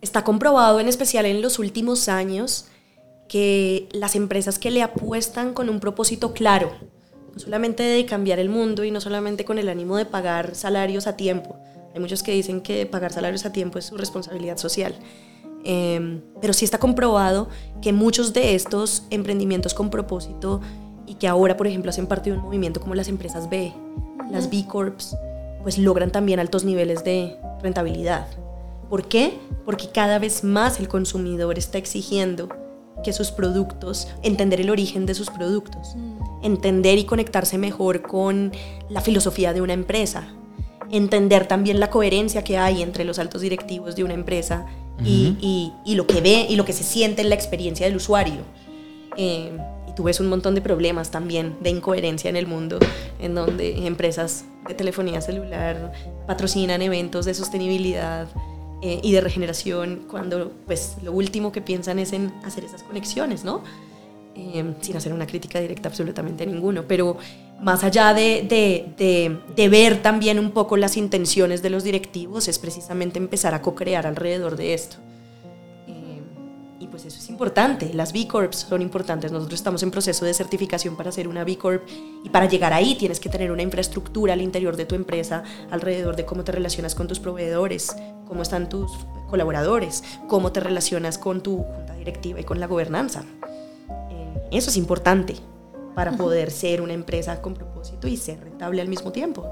Está 0.00 0.22
comprobado, 0.22 0.78
en 0.78 0.86
especial 0.86 1.26
en 1.26 1.42
los 1.42 1.58
últimos 1.58 2.08
años, 2.08 2.66
que 3.28 3.88
las 3.92 4.14
empresas 4.14 4.58
que 4.58 4.70
le 4.70 4.82
apuestan 4.82 5.54
con 5.54 5.68
un 5.68 5.80
propósito 5.80 6.32
claro, 6.32 6.72
no 7.32 7.40
solamente 7.40 7.82
de 7.82 8.06
cambiar 8.06 8.38
el 8.38 8.48
mundo 8.48 8.84
y 8.84 8.90
no 8.90 9.00
solamente 9.00 9.44
con 9.44 9.58
el 9.58 9.68
ánimo 9.68 9.96
de 9.96 10.04
pagar 10.04 10.54
salarios 10.54 11.06
a 11.06 11.16
tiempo. 11.16 11.58
Hay 11.98 12.00
muchos 12.00 12.22
que 12.22 12.30
dicen 12.30 12.60
que 12.60 12.86
pagar 12.86 13.12
salarios 13.12 13.44
a 13.44 13.50
tiempo 13.50 13.76
es 13.76 13.86
su 13.86 13.96
responsabilidad 13.96 14.56
social. 14.56 14.94
Eh, 15.64 16.20
pero 16.40 16.52
sí 16.52 16.64
está 16.64 16.78
comprobado 16.78 17.48
que 17.82 17.92
muchos 17.92 18.32
de 18.32 18.54
estos 18.54 19.02
emprendimientos 19.10 19.74
con 19.74 19.90
propósito 19.90 20.60
y 21.08 21.14
que 21.14 21.26
ahora, 21.26 21.56
por 21.56 21.66
ejemplo, 21.66 21.90
hacen 21.90 22.06
parte 22.06 22.30
de 22.30 22.36
un 22.36 22.44
movimiento 22.44 22.80
como 22.80 22.94
las 22.94 23.08
empresas 23.08 23.50
B, 23.50 23.72
las 24.30 24.48
B 24.48 24.64
Corps, 24.68 25.16
pues 25.64 25.76
logran 25.76 26.12
también 26.12 26.38
altos 26.38 26.62
niveles 26.62 27.02
de 27.02 27.36
rentabilidad. 27.64 28.28
¿Por 28.88 29.08
qué? 29.08 29.36
Porque 29.64 29.88
cada 29.88 30.20
vez 30.20 30.44
más 30.44 30.78
el 30.78 30.86
consumidor 30.86 31.58
está 31.58 31.78
exigiendo 31.78 32.48
que 33.02 33.12
sus 33.12 33.32
productos, 33.32 34.06
entender 34.22 34.60
el 34.60 34.70
origen 34.70 35.04
de 35.04 35.14
sus 35.14 35.30
productos, 35.30 35.96
entender 36.44 36.96
y 36.96 37.06
conectarse 37.06 37.58
mejor 37.58 38.02
con 38.02 38.52
la 38.88 39.00
filosofía 39.00 39.52
de 39.52 39.62
una 39.62 39.72
empresa, 39.72 40.28
entender 40.90 41.46
también 41.46 41.80
la 41.80 41.90
coherencia 41.90 42.42
que 42.44 42.56
hay 42.58 42.82
entre 42.82 43.04
los 43.04 43.18
altos 43.18 43.40
directivos 43.42 43.94
de 43.96 44.04
una 44.04 44.14
empresa 44.14 44.66
y, 45.04 45.36
y- 45.40 45.72
y 45.84 45.94
lo 45.94 46.06
que 46.06 46.20
ve 46.20 46.46
y 46.48 46.56
lo 46.56 46.64
que 46.64 46.72
se 46.72 46.82
siente 46.82 47.22
en 47.22 47.28
la 47.28 47.34
experiencia 47.34 47.86
del 47.86 47.96
usuario. 47.96 48.40
Eh, 49.16 49.56
y 49.88 49.94
tú 49.94 50.04
ves 50.04 50.18
un 50.20 50.28
montón 50.28 50.54
de 50.54 50.60
problemas 50.60 51.10
también 51.10 51.56
de 51.60 51.70
incoherencia 51.70 52.28
en 52.30 52.36
el 52.36 52.46
mundo, 52.46 52.78
en 53.20 53.34
donde 53.34 53.86
empresas 53.86 54.44
de 54.66 54.74
telefonía 54.74 55.20
celular 55.20 55.92
patrocinan 56.26 56.82
eventos 56.82 57.24
de 57.26 57.34
sostenibilidad 57.34 58.28
eh, 58.82 59.00
y 59.02 59.12
de 59.12 59.20
regeneración 59.20 60.04
cuando 60.08 60.52
pues 60.66 60.96
lo 61.02 61.12
último 61.12 61.50
que 61.52 61.60
piensan 61.60 61.98
es 61.98 62.12
en 62.12 62.32
hacer 62.44 62.64
esas 62.64 62.82
conexiones, 62.82 63.44
¿no? 63.44 63.62
Eh, 64.36 64.74
sin 64.82 64.96
hacer 64.96 65.12
una 65.12 65.26
crítica 65.26 65.58
directa 65.58 65.88
absolutamente 65.88 66.44
a 66.44 66.46
ninguno, 66.46 66.84
pero 66.86 67.16
más 67.60 67.82
allá 67.82 68.14
de, 68.14 68.46
de- 68.48 69.38
de- 69.56 69.68
ver 69.68 70.00
también 70.00 70.38
un 70.38 70.52
poco 70.52 70.76
las 70.76 70.96
intenciones 70.96 71.60
de 71.60 71.70
los 71.70 71.82
directivos, 71.84 72.48
es 72.48 72.58
precisamente 72.58 73.18
empezar 73.18 73.52
a 73.54 73.62
co-crear 73.62 74.06
alrededor 74.06 74.56
de 74.56 74.74
esto. 74.74 74.96
Eh, 75.88 76.22
y 76.78 76.86
pues 76.86 77.04
eso 77.04 77.18
es 77.18 77.28
importante. 77.28 77.92
Las 77.92 78.12
B 78.12 78.28
Corps 78.28 78.56
son 78.56 78.80
importantes. 78.80 79.32
Nosotros 79.32 79.58
estamos 79.58 79.82
en 79.82 79.90
proceso 79.90 80.24
de 80.24 80.34
certificación 80.34 80.96
para 80.96 81.10
ser 81.10 81.26
una 81.26 81.42
B 81.42 81.58
Corp 81.58 81.82
y 82.24 82.28
para 82.28 82.46
llegar 82.46 82.72
ahí 82.72 82.94
tienes 82.94 83.18
que 83.18 83.28
tener 83.28 83.50
una 83.50 83.62
infraestructura 83.62 84.34
al 84.34 84.40
interior 84.40 84.76
de 84.76 84.86
tu 84.86 84.94
empresa 84.94 85.42
alrededor 85.70 86.14
de 86.14 86.24
cómo 86.24 86.44
te 86.44 86.52
relacionas 86.52 86.94
con 86.94 87.08
tus 87.08 87.18
proveedores, 87.18 87.94
cómo 88.28 88.42
están 88.42 88.68
tus 88.68 88.90
colaboradores, 89.28 90.04
cómo 90.28 90.52
te 90.52 90.60
relacionas 90.60 91.18
con 91.18 91.42
tu 91.42 91.64
junta 91.64 91.94
directiva 91.94 92.40
y 92.40 92.44
con 92.44 92.60
la 92.60 92.66
gobernanza. 92.68 93.24
Eh, 94.10 94.48
eso 94.52 94.70
es 94.70 94.76
importante 94.76 95.34
para 95.98 96.12
poder 96.12 96.52
ser 96.52 96.80
una 96.80 96.92
empresa 96.92 97.42
con 97.42 97.54
propósito 97.54 98.06
y 98.06 98.16
ser 98.16 98.38
rentable 98.38 98.80
al 98.80 98.86
mismo 98.86 99.10
tiempo. 99.10 99.44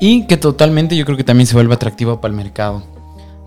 Y 0.00 0.26
que 0.26 0.38
totalmente 0.38 0.96
yo 0.96 1.04
creo 1.04 1.18
que 1.18 1.24
también 1.24 1.46
se 1.46 1.52
vuelve 1.52 1.74
atractivo 1.74 2.22
para 2.22 2.32
el 2.32 2.38
mercado. 2.38 2.82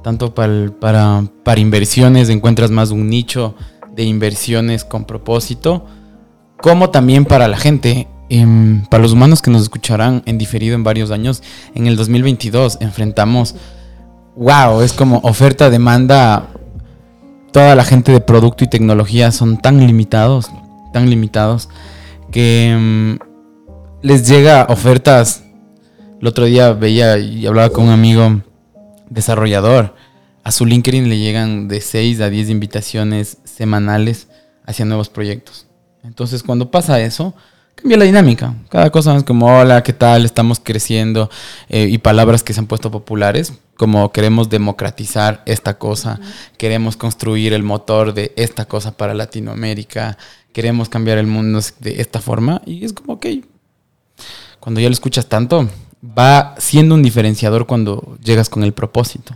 Tanto 0.03 0.35
para, 0.35 1.25
para 1.43 1.59
inversiones, 1.59 2.29
encuentras 2.29 2.69
más 2.69 2.91
un 2.91 3.09
nicho 3.09 3.55
de 3.95 4.03
inversiones 4.03 4.85
con 4.85 5.05
propósito, 5.05 5.87
como 6.61 6.91
también 6.91 7.25
para 7.25 7.47
la 7.47 7.57
gente, 7.57 8.07
em, 8.29 8.85
para 8.85 9.01
los 9.01 9.13
humanos 9.13 9.41
que 9.41 9.49
nos 9.49 9.63
escucharán 9.63 10.21
en 10.27 10.37
diferido 10.37 10.75
en 10.75 10.83
varios 10.83 11.09
años. 11.09 11.41
En 11.73 11.87
el 11.87 11.95
2022 11.95 12.77
enfrentamos, 12.81 13.55
wow, 14.35 14.81
es 14.81 14.93
como 14.93 15.21
oferta, 15.23 15.71
demanda, 15.71 16.49
toda 17.51 17.73
la 17.73 17.83
gente 17.83 18.11
de 18.11 18.21
producto 18.21 18.63
y 18.63 18.67
tecnología 18.67 19.31
son 19.31 19.57
tan 19.57 19.79
limitados, 19.87 20.51
tan 20.93 21.09
limitados, 21.09 21.67
que 22.33 22.71
em, 22.71 23.19
les 24.01 24.27
llega 24.27 24.65
ofertas 24.69 25.43
el 26.23 26.27
otro 26.27 26.45
día 26.45 26.71
veía 26.71 27.17
y 27.17 27.45
hablaba 27.45 27.69
con 27.69 27.83
un 27.83 27.89
amigo 27.89 28.39
desarrollador. 29.09 29.93
A 30.45 30.53
su 30.53 30.65
LinkedIn 30.65 31.09
le 31.09 31.19
llegan 31.19 31.67
de 31.67 31.81
6 31.81 32.21
a 32.21 32.29
10 32.29 32.49
invitaciones 32.49 33.39
semanales 33.43 34.29
hacia 34.65 34.85
nuevos 34.85 35.09
proyectos. 35.09 35.67
Entonces, 36.01 36.41
cuando 36.41 36.71
pasa 36.71 37.01
eso, 37.01 37.33
cambia 37.75 37.97
la 37.97 38.05
dinámica. 38.05 38.55
Cada 38.69 38.89
cosa 38.89 39.17
es 39.17 39.25
como, 39.25 39.47
hola, 39.47 39.83
¿qué 39.83 39.91
tal? 39.91 40.23
Estamos 40.23 40.61
creciendo. 40.63 41.29
eh, 41.67 41.89
y 41.91 41.97
palabras 41.97 42.41
que 42.41 42.53
se 42.53 42.61
han 42.61 42.67
puesto 42.67 42.89
populares, 42.89 43.51
como 43.77 44.11
queremos 44.11 44.49
democratizar 44.49 45.41
esta 45.45 45.77
cosa, 45.77 46.19
queremos 46.57 46.95
construir 46.95 47.53
el 47.53 47.63
motor 47.63 48.13
de 48.13 48.33
esta 48.35 48.65
cosa 48.65 48.95
para 48.95 49.13
Latinoamérica, 49.13 50.17
queremos 50.51 50.89
cambiar 50.89 51.17
el 51.17 51.27
mundo 51.27 51.59
de 51.79 52.01
esta 52.01 52.21
forma. 52.21 52.61
Y 52.65 52.85
es 52.85 52.93
como, 52.93 53.13
ok, 53.13 53.25
cuando 54.59 54.79
ya 54.79 54.87
lo 54.87 54.93
escuchas 54.93 55.27
tanto, 55.27 55.67
va 56.05 56.55
siendo 56.57 56.95
un 56.95 57.01
diferenciador 57.01 57.65
cuando 57.65 58.17
llegas 58.23 58.49
con 58.49 58.63
el 58.63 58.73
propósito. 58.73 59.35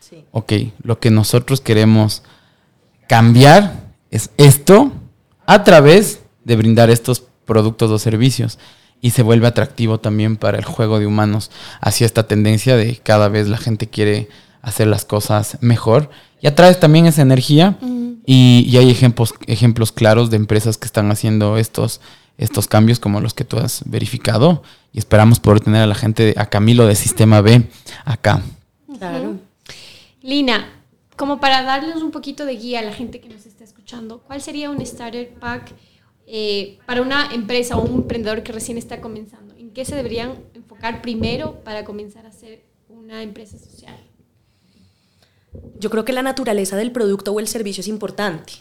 Sí. 0.00 0.24
Ok, 0.32 0.52
lo 0.82 0.98
que 0.98 1.10
nosotros 1.10 1.60
queremos 1.60 2.22
cambiar 3.08 3.86
es 4.10 4.30
esto 4.36 4.92
a 5.46 5.62
través 5.64 6.20
de 6.44 6.56
brindar 6.56 6.90
estos 6.90 7.22
productos 7.44 7.90
o 7.90 7.98
servicios. 7.98 8.58
Y 9.00 9.10
se 9.10 9.22
vuelve 9.22 9.46
atractivo 9.46 9.98
también 9.98 10.36
para 10.36 10.58
el 10.58 10.64
juego 10.64 10.98
de 10.98 11.06
humanos 11.06 11.50
hacia 11.80 12.06
esta 12.06 12.26
tendencia 12.26 12.76
de 12.76 12.96
cada 12.96 13.28
vez 13.28 13.48
la 13.48 13.58
gente 13.58 13.88
quiere 13.88 14.28
hacer 14.62 14.86
las 14.86 15.04
cosas 15.04 15.58
mejor. 15.60 16.10
Y 16.40 16.46
atraes 16.46 16.80
también 16.80 17.06
esa 17.06 17.22
energía. 17.22 17.78
Y, 18.28 18.66
y 18.68 18.76
hay 18.76 18.90
ejemplos, 18.90 19.34
ejemplos 19.46 19.92
claros 19.92 20.30
de 20.30 20.36
empresas 20.36 20.78
que 20.78 20.86
están 20.86 21.12
haciendo 21.12 21.58
estos, 21.58 22.00
estos 22.38 22.66
cambios 22.66 22.98
como 22.98 23.20
los 23.20 23.34
que 23.34 23.44
tú 23.44 23.58
has 23.58 23.82
verificado 23.86 24.62
y 24.92 24.98
esperamos 24.98 25.40
poder 25.40 25.60
tener 25.60 25.82
a 25.82 25.86
la 25.86 25.94
gente, 25.94 26.34
a 26.36 26.46
Camilo 26.46 26.86
de 26.86 26.94
Sistema 26.94 27.40
B 27.40 27.68
acá. 28.04 28.42
Claro. 28.98 29.36
Lina, 30.22 30.68
como 31.16 31.40
para 31.40 31.62
darles 31.62 31.96
un 31.96 32.10
poquito 32.10 32.44
de 32.44 32.56
guía 32.56 32.80
a 32.80 32.82
la 32.82 32.92
gente 32.92 33.20
que 33.20 33.28
nos 33.28 33.46
está 33.46 33.64
escuchando, 33.64 34.18
¿cuál 34.18 34.42
sería 34.42 34.70
un 34.70 34.84
starter 34.84 35.34
pack 35.34 35.72
eh, 36.26 36.78
para 36.86 37.02
una 37.02 37.32
empresa 37.32 37.76
o 37.76 37.84
un 37.84 38.02
emprendedor 38.02 38.42
que 38.42 38.52
recién 38.52 38.78
está 38.78 39.00
comenzando? 39.00 39.54
¿En 39.56 39.70
qué 39.70 39.84
se 39.84 39.94
deberían 39.94 40.34
enfocar 40.54 41.02
primero 41.02 41.62
para 41.64 41.84
comenzar 41.84 42.26
a 42.26 42.30
hacer 42.30 42.64
una 42.88 43.22
empresa 43.22 43.58
social? 43.58 43.96
Yo 45.78 45.90
creo 45.90 46.04
que 46.04 46.12
la 46.12 46.22
naturaleza 46.22 46.76
del 46.76 46.92
producto 46.92 47.32
o 47.32 47.40
el 47.40 47.48
servicio 47.48 47.80
es 47.80 47.88
importante. 47.88 48.54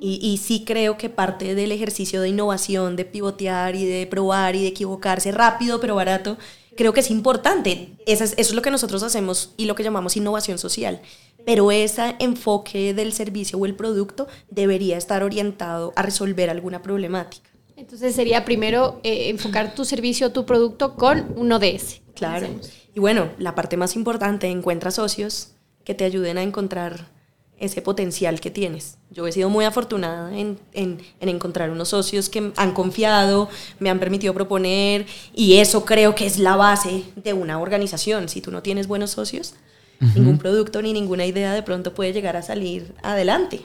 y, 0.00 0.20
y, 0.22 0.36
sí 0.38 0.64
creo 0.64 0.96
que 0.96 1.08
parte 1.08 1.54
del 1.54 1.72
ejercicio 1.72 2.20
de 2.20 2.28
innovación, 2.28 2.96
de 2.96 3.04
pivotear 3.04 3.74
y 3.74 3.84
de 3.84 4.06
probar 4.06 4.54
y 4.54 4.62
de 4.62 4.68
equivocarse 4.68 5.32
rápido 5.32 5.80
pero 5.80 5.94
barato, 5.94 6.38
creo 6.76 6.92
que 6.92 7.00
es 7.00 7.10
importante. 7.10 7.90
Eso 8.06 8.24
es, 8.24 8.32
eso 8.32 8.50
es 8.50 8.54
lo 8.54 8.62
que 8.62 8.70
nosotros 8.70 9.02
hacemos 9.02 9.52
y 9.56 9.64
lo 9.64 9.74
que 9.74 9.82
llamamos 9.82 10.16
innovación 10.16 10.58
social. 10.58 11.00
Pero 11.44 11.70
ese 11.70 12.16
enfoque 12.18 12.94
del 12.94 13.12
servicio 13.12 13.58
o 13.58 13.66
el 13.66 13.74
producto 13.74 14.26
debería 14.50 14.96
estar 14.96 15.22
orientado 15.22 15.92
a 15.96 16.02
resolver 16.02 16.50
alguna 16.50 16.82
problemática. 16.82 17.50
Entonces 17.76 18.14
sería 18.14 18.44
primero 18.44 19.00
eh, 19.02 19.28
enfocar 19.28 19.74
tu 19.74 19.84
servicio 19.84 20.28
o 20.28 20.32
tu 20.32 20.46
producto 20.46 20.94
con 20.94 21.32
un 21.36 21.52
ODS. 21.52 22.00
Claro. 22.14 22.48
Y 22.94 23.00
bueno, 23.00 23.28
la 23.38 23.54
parte 23.54 23.76
más 23.76 23.94
importante, 23.94 24.48
encuentra 24.48 24.90
socios 24.90 25.52
que 25.84 25.94
te 25.94 26.04
ayuden 26.04 26.38
a 26.38 26.42
encontrar 26.42 27.15
ese 27.58 27.80
potencial 27.80 28.40
que 28.40 28.50
tienes. 28.50 28.98
Yo 29.10 29.26
he 29.26 29.32
sido 29.32 29.48
muy 29.48 29.64
afortunada 29.64 30.36
en, 30.36 30.58
en, 30.72 31.00
en, 31.20 31.28
encontrar 31.28 31.70
unos 31.70 31.88
socios 31.88 32.28
que 32.28 32.52
han 32.56 32.72
confiado, 32.72 33.48
me 33.78 33.88
han 33.88 33.98
permitido 33.98 34.34
proponer 34.34 35.06
y 35.34 35.54
eso 35.54 35.84
creo 35.84 36.14
que 36.14 36.26
es 36.26 36.38
la 36.38 36.56
base 36.56 37.04
de 37.16 37.32
una 37.32 37.58
organización. 37.58 38.28
Si 38.28 38.40
tú 38.40 38.50
no 38.50 38.62
tienes 38.62 38.86
buenos 38.86 39.10
socios, 39.12 39.54
uh 40.00 40.04
-huh. 40.04 40.14
ningún 40.14 40.38
producto 40.38 40.82
ni 40.82 40.92
ninguna 40.92 41.24
idea 41.24 41.54
de 41.54 41.62
pronto 41.62 41.94
puede 41.94 42.12
llegar 42.12 42.36
a 42.36 42.42
salir 42.42 42.94
adelante. 43.02 43.62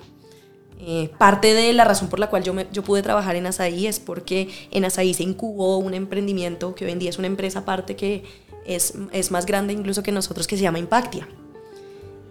Eh, 0.83 1.11
parte 1.19 1.53
de 1.53 1.73
la 1.73 1.83
razón 1.83 2.09
por 2.09 2.19
la 2.19 2.27
cual 2.27 2.43
yo, 2.43 2.53
me, 2.53 2.65
yo 2.71 2.81
pude 2.81 3.03
trabajar 3.03 3.35
en 3.35 3.45
Asaí 3.45 3.85
es 3.85 3.99
porque 3.99 4.49
en 4.71 4.83
Asaí 4.83 5.13
se 5.13 5.21
incubó 5.21 5.77
un 5.77 5.93
emprendimiento 5.93 6.73
que 6.73 6.85
hoy 6.85 6.91
en 6.91 6.97
día 6.97 7.11
es 7.11 7.19
una 7.19 7.27
empresa 7.27 7.59
aparte 7.59 7.95
que 7.95 8.23
es, 8.65 8.95
es 9.11 9.29
más 9.29 9.45
grande 9.45 9.73
incluso 9.73 10.01
que 10.01 10.11
nosotros 10.11 10.47
que 10.47 10.57
se 10.57 10.63
llama 10.63 10.79
Impactia. 10.79 11.27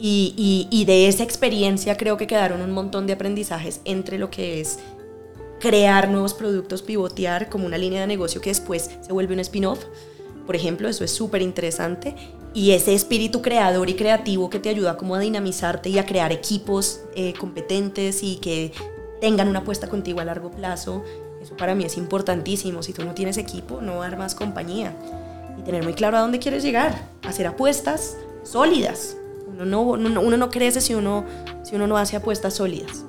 Y, 0.03 0.85
de 0.87 1.09
esa 1.09 1.23
experiencia 1.23 1.99
creo 1.99 2.17
que 2.17 2.27
quedaron 2.27 2.63
un 2.63 2.71
montón 2.71 3.07
de 3.07 3.13
aprendizajes 3.13 3.83
entre 3.85 4.19
lo 4.19 4.31
que 4.31 4.61
es 4.61 4.79
crear 5.61 6.09
nuevos 6.09 6.33
productos, 6.33 6.81
pivotear 6.81 7.51
como 7.51 7.67
una 7.67 7.77
línea 7.77 8.01
de 8.01 8.07
negocio 8.07 8.41
que 8.41 8.49
después 8.49 8.91
se 9.03 9.13
vuelve 9.13 9.35
un 9.35 9.41
spin-off. 9.41 9.85
Por 10.47 10.57
ejemplo, 10.57 10.89
eso 10.89 11.05
es 11.05 11.11
súper 11.11 11.43
interesante. 11.43 12.17
Y 12.55 12.71
ese 12.71 12.95
espíritu 12.95 13.43
creador 13.43 13.91
y 13.91 13.95
creativo 13.95 14.49
que 14.49 14.59
te 14.59 14.71
ayuda 14.71 14.97
como 14.97 15.15
a 15.15 15.21
dinamizarte 15.21 15.91
y 15.91 15.99
a 15.99 16.07
crear 16.07 16.33
equipos 16.33 17.03
eh, 17.15 17.35
competentes 17.39 18.23
y 18.23 18.37
que 18.37 18.73
tengan 19.21 19.49
una 19.49 19.61
apuesta 19.61 19.89
contigo 19.89 20.21
a 20.21 20.25
largo 20.25 20.51
plazo. 20.51 21.05
Eso 21.43 21.57
para 21.59 21.75
mí 21.75 21.85
es 21.85 21.99
importantísimo. 21.99 22.83
Si 22.83 22.95
tú 22.95 23.05
no 23.05 23.13
tienes 23.13 23.37
equipo, 23.37 23.83
no 23.83 24.03
armas 24.03 24.35
compañía. 24.35 24.97
Y 25.59 25.63
tener 25.63 25.85
muy 25.85 25.93
claro 25.93 26.17
a 26.17 26.21
dónde 26.21 26.39
quieres 26.39 26.63
llegar. 26.63 27.07
Hacer 27.23 27.47
apuestas 27.47 28.17
sólidas 28.43 29.19
uno 29.53 29.65
no, 29.65 29.83
uno, 29.83 30.21
uno 30.21 30.37
no 30.37 30.51
crece 30.51 30.81
si 30.81 30.95
uno, 30.95 31.25
si 31.63 31.77
uno 31.77 31.87
no 31.87 31.97
hace 31.97 32.17
apuestas 32.17 32.55
sólidas. 32.55 33.05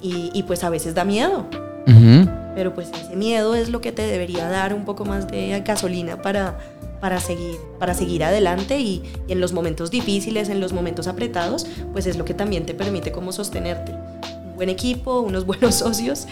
Y, 0.00 0.30
y, 0.32 0.42
pues 0.42 0.64
a 0.64 0.70
veces 0.70 0.94
da 0.94 1.04
miedo. 1.04 1.46
Uh 1.86 1.90
-huh. 1.90 2.54
Pero 2.54 2.74
pues 2.74 2.90
ese 2.92 3.16
miedo 3.16 3.54
es 3.54 3.68
lo 3.70 3.80
que 3.80 3.92
te 3.92 4.02
debería 4.02 4.48
dar 4.48 4.74
un 4.74 4.84
poco 4.84 5.04
más 5.04 5.28
de 5.28 5.62
gasolina 5.64 6.20
para, 6.20 6.58
para, 7.00 7.20
seguir, 7.20 7.56
para 7.78 7.94
seguir 7.94 8.24
adelante 8.24 8.78
y, 8.80 9.02
y 9.26 9.32
en 9.32 9.40
los 9.40 9.52
momentos 9.52 9.90
difíciles, 9.90 10.48
en 10.48 10.60
los 10.60 10.72
momentos 10.72 11.06
apretados, 11.06 11.66
pues 11.92 12.06
es 12.06 12.16
lo 12.16 12.24
que 12.24 12.34
también 12.34 12.66
te 12.66 12.74
permite 12.74 13.12
como 13.12 13.32
sostenerte. 13.32 13.92
Un 13.92 14.56
buen 14.56 14.68
equipo, 14.68 15.20
unos 15.20 15.46
buenos 15.46 15.76
socios 15.76 16.26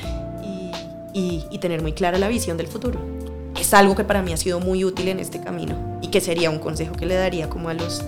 y, 0.44 1.18
y, 1.18 1.44
y 1.50 1.58
tener 1.58 1.80
muy 1.80 1.92
clara 1.92 2.18
la 2.18 2.28
visión 2.28 2.56
del 2.56 2.66
futuro. 2.66 2.98
Es 3.58 3.72
algo 3.72 3.94
que 3.94 4.04
para 4.04 4.22
mí 4.22 4.32
ha 4.32 4.36
sido 4.36 4.58
muy 4.58 4.84
útil 4.84 5.08
en 5.08 5.20
este 5.20 5.40
camino 5.40 5.76
y 6.02 6.08
que 6.08 6.20
sería 6.20 6.50
un 6.50 6.58
consejo 6.58 6.94
que 6.94 7.06
le 7.06 7.14
daría 7.14 7.48
como 7.48 7.68
a 7.68 7.74
los, 7.74 8.02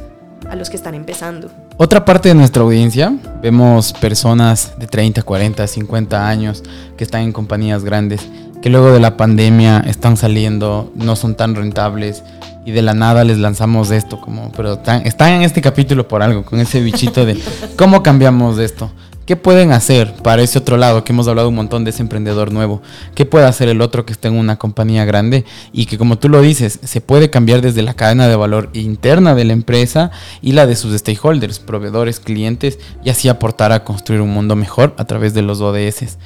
a 0.52 0.54
los 0.54 0.68
que 0.68 0.76
están 0.76 0.94
empezando. 0.94 1.50
Otra 1.78 2.04
parte 2.04 2.28
de 2.28 2.34
nuestra 2.34 2.62
audiencia, 2.62 3.10
vemos 3.42 3.94
personas 3.94 4.74
de 4.78 4.86
30, 4.86 5.22
40, 5.22 5.66
50 5.66 6.28
años 6.28 6.62
que 6.98 7.04
están 7.04 7.22
en 7.22 7.32
compañías 7.32 7.84
grandes, 7.84 8.20
que 8.60 8.68
luego 8.68 8.92
de 8.92 9.00
la 9.00 9.16
pandemia 9.16 9.78
están 9.86 10.18
saliendo, 10.18 10.92
no 10.94 11.16
son 11.16 11.36
tan 11.36 11.54
rentables 11.54 12.22
y 12.66 12.72
de 12.72 12.82
la 12.82 12.92
nada 12.92 13.24
les 13.24 13.38
lanzamos 13.38 13.90
esto, 13.90 14.20
como, 14.20 14.52
pero 14.52 14.74
están, 14.74 15.06
están 15.06 15.32
en 15.32 15.42
este 15.42 15.62
capítulo 15.62 16.06
por 16.06 16.22
algo, 16.22 16.44
con 16.44 16.60
ese 16.60 16.82
bichito 16.82 17.24
de 17.24 17.40
cómo 17.78 18.02
cambiamos 18.02 18.58
de 18.58 18.66
esto. 18.66 18.90
¿Qué 19.32 19.36
pueden 19.36 19.72
hacer 19.72 20.12
para 20.16 20.42
ese 20.42 20.58
otro 20.58 20.76
lado? 20.76 21.04
Que 21.04 21.12
hemos 21.14 21.26
hablado 21.26 21.48
un 21.48 21.54
montón 21.54 21.84
de 21.84 21.90
ese 21.90 22.02
emprendedor 22.02 22.52
nuevo. 22.52 22.82
¿Qué 23.14 23.24
puede 23.24 23.46
hacer 23.46 23.70
el 23.70 23.80
otro 23.80 24.04
que 24.04 24.12
está 24.12 24.28
en 24.28 24.34
una 24.34 24.58
compañía 24.58 25.06
grande? 25.06 25.46
Y 25.72 25.86
que 25.86 25.96
como 25.96 26.18
tú 26.18 26.28
lo 26.28 26.42
dices, 26.42 26.78
se 26.82 27.00
puede 27.00 27.30
cambiar 27.30 27.62
desde 27.62 27.80
la 27.80 27.94
cadena 27.94 28.28
de 28.28 28.36
valor 28.36 28.68
interna 28.74 29.34
de 29.34 29.46
la 29.46 29.54
empresa 29.54 30.10
y 30.42 30.52
la 30.52 30.66
de 30.66 30.76
sus 30.76 30.94
stakeholders, 30.98 31.60
proveedores, 31.60 32.20
clientes, 32.20 32.78
y 33.02 33.08
así 33.08 33.30
aportar 33.30 33.72
a 33.72 33.84
construir 33.84 34.20
un 34.20 34.28
mundo 34.28 34.54
mejor 34.54 34.94
a 34.98 35.06
través 35.06 35.32
de 35.32 35.40
los 35.40 35.62
ODS. 35.62 36.18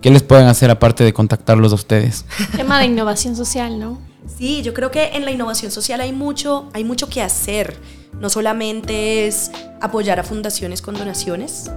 ¿Qué 0.00 0.10
les 0.10 0.22
pueden 0.22 0.46
hacer 0.46 0.70
aparte 0.70 1.04
de 1.04 1.12
contactarlos 1.12 1.72
a 1.72 1.74
ustedes? 1.74 2.24
Tema 2.56 2.78
de 2.78 2.86
innovación 2.86 3.36
social, 3.36 3.78
¿no? 3.78 3.98
Sí, 4.38 4.62
yo 4.62 4.72
creo 4.72 4.90
que 4.90 5.08
en 5.08 5.26
la 5.26 5.30
innovación 5.30 5.70
social 5.70 6.00
hay 6.00 6.14
mucho, 6.14 6.70
hay 6.72 6.84
mucho 6.84 7.10
que 7.10 7.20
hacer. 7.20 7.76
No 8.18 8.30
solamente 8.30 9.26
es 9.26 9.50
apoyar 9.82 10.18
a 10.20 10.24
fundaciones 10.24 10.80
con 10.80 10.94
donaciones, 10.94 11.70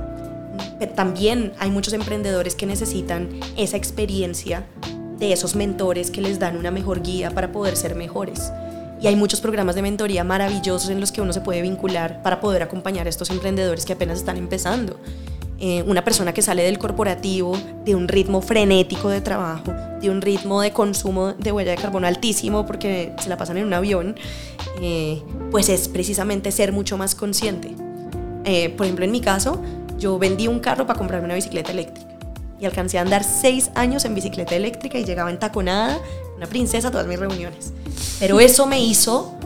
también 0.95 1.53
hay 1.59 1.71
muchos 1.71 1.93
emprendedores 1.93 2.55
que 2.55 2.65
necesitan 2.65 3.29
esa 3.57 3.77
experiencia 3.77 4.65
de 5.17 5.33
esos 5.33 5.55
mentores 5.55 6.11
que 6.11 6.21
les 6.21 6.39
dan 6.39 6.57
una 6.57 6.71
mejor 6.71 7.01
guía 7.01 7.31
para 7.31 7.51
poder 7.51 7.75
ser 7.75 7.95
mejores. 7.95 8.51
Y 9.01 9.07
hay 9.07 9.15
muchos 9.15 9.39
programas 9.39 9.75
de 9.75 9.81
mentoría 9.81 10.23
maravillosos 10.23 10.89
en 10.89 10.99
los 10.99 11.11
que 11.11 11.21
uno 11.21 11.31
se 11.31 11.41
puede 11.41 11.61
vincular 11.61 12.21
para 12.21 12.41
poder 12.41 12.63
acompañar 12.63 13.07
a 13.07 13.09
estos 13.09 13.29
emprendedores 13.29 13.85
que 13.85 13.93
apenas 13.93 14.19
están 14.19 14.37
empezando. 14.37 14.99
Eh, 15.61 15.83
una 15.85 16.05
persona 16.05 16.33
que 16.33 16.41
sale 16.41 16.63
del 16.63 16.79
corporativo, 16.79 17.57
de 17.83 17.93
un 17.93 18.07
ritmo 18.07 18.41
frenético 18.41 19.09
de 19.09 19.19
trabajo, 19.19 19.73
de 20.01 20.09
un 20.09 20.21
ritmo 20.21 20.61
de 20.61 20.71
consumo 20.71 21.33
de 21.33 21.51
huella 21.51 21.71
de 21.71 21.77
carbono 21.77 22.07
altísimo 22.07 22.65
porque 22.65 23.11
se 23.19 23.27
la 23.27 23.35
pasan 23.35 23.57
en 23.57 23.65
un 23.65 23.73
avión, 23.73 24.15
eh, 24.81 25.21
pues 25.51 25.67
es 25.67 25.89
precisamente 25.89 26.51
ser 26.53 26.71
mucho 26.71 26.97
más 26.97 27.13
consciente. 27.13 27.75
Eh, 28.45 28.69
por 28.69 28.85
ejemplo, 28.85 29.03
en 29.03 29.11
mi 29.11 29.19
caso, 29.19 29.61
yo 29.99 30.17
vendí 30.17 30.47
un 30.47 30.59
carro 30.59 30.87
para 30.87 30.97
comprarme 30.97 31.25
una 31.25 31.35
bicicleta 31.35 31.71
eléctrica. 31.71 32.09
Y 32.59 32.65
alcancé 32.65 32.97
a 32.97 33.01
andar 33.01 33.23
seis 33.23 33.69
años 33.75 34.03
en 34.05 34.15
bicicleta 34.15 34.55
eléctrica 34.55 34.97
y 34.97 35.05
llegaba 35.05 35.29
en 35.29 35.39
taconada, 35.39 35.99
una 36.35 36.47
princesa 36.47 36.89
a 36.89 36.91
todas 36.91 37.07
mis 37.07 37.19
reuniones. 37.19 37.73
Pero 38.19 38.39
eso 38.39 38.65
me 38.65 38.81
hizo 38.81 39.37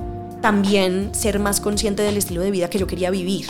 también 0.42 1.13
ser 1.13 1.39
más 1.39 1.62
consciente 1.62 2.02
del 2.02 2.18
estilo 2.18 2.42
de 2.42 2.52
vida 2.52 2.70
que 2.70 2.80
yo 2.80 2.88
quería 2.88 3.12
vivir. 3.12 3.48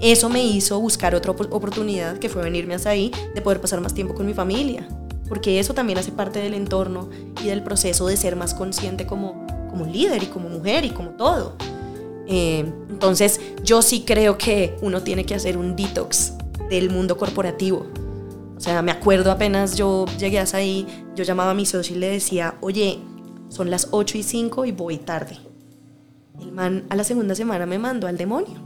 Eso 0.00 0.28
me 0.28 0.42
hizo 0.42 0.80
buscar 0.80 1.14
otra 1.14 1.32
oportunidad, 1.32 2.18
que 2.18 2.28
fue 2.28 2.42
venirme 2.42 2.74
hasta 2.74 2.90
ahí, 2.90 3.10
de 3.34 3.40
poder 3.40 3.60
pasar 3.60 3.80
más 3.80 3.94
tiempo 3.94 4.14
con 4.14 4.26
mi 4.26 4.34
familia. 4.34 4.86
Porque 5.28 5.58
eso 5.58 5.74
también 5.74 5.98
hace 5.98 6.12
parte 6.12 6.38
del 6.38 6.54
entorno 6.54 7.08
y 7.42 7.46
del 7.46 7.62
proceso 7.62 8.06
de 8.06 8.16
ser 8.16 8.36
más 8.36 8.54
consciente 8.54 9.06
como, 9.06 9.46
como 9.70 9.86
líder 9.86 10.22
y 10.22 10.26
como 10.26 10.48
mujer 10.48 10.84
y 10.84 10.90
como 10.90 11.10
todo. 11.10 11.56
Eh, 12.26 12.64
entonces, 12.88 13.40
yo 13.62 13.82
sí 13.82 14.04
creo 14.06 14.38
que 14.38 14.76
uno 14.80 15.02
tiene 15.02 15.24
que 15.24 15.34
hacer 15.34 15.56
un 15.56 15.76
detox 15.76 16.34
del 16.70 16.90
mundo 16.90 17.16
corporativo. 17.16 17.86
O 18.56 18.60
sea, 18.60 18.82
me 18.82 18.92
acuerdo 18.92 19.30
apenas 19.30 19.76
yo 19.76 20.06
llegué 20.18 20.38
hasta 20.38 20.58
ahí, 20.58 20.86
yo 21.14 21.24
llamaba 21.24 21.50
a 21.50 21.54
mi 21.54 21.66
socio 21.66 21.96
y 21.96 21.98
le 21.98 22.08
decía, 22.08 22.54
oye, 22.60 22.98
son 23.48 23.70
las 23.70 23.88
8 23.90 24.18
y 24.18 24.22
5 24.22 24.64
y 24.64 24.72
voy 24.72 24.98
tarde. 24.98 25.38
El 26.40 26.52
man 26.52 26.84
a 26.88 26.96
la 26.96 27.04
segunda 27.04 27.34
semana 27.34 27.66
me 27.66 27.78
mandó 27.78 28.06
al 28.06 28.16
demonio. 28.16 28.60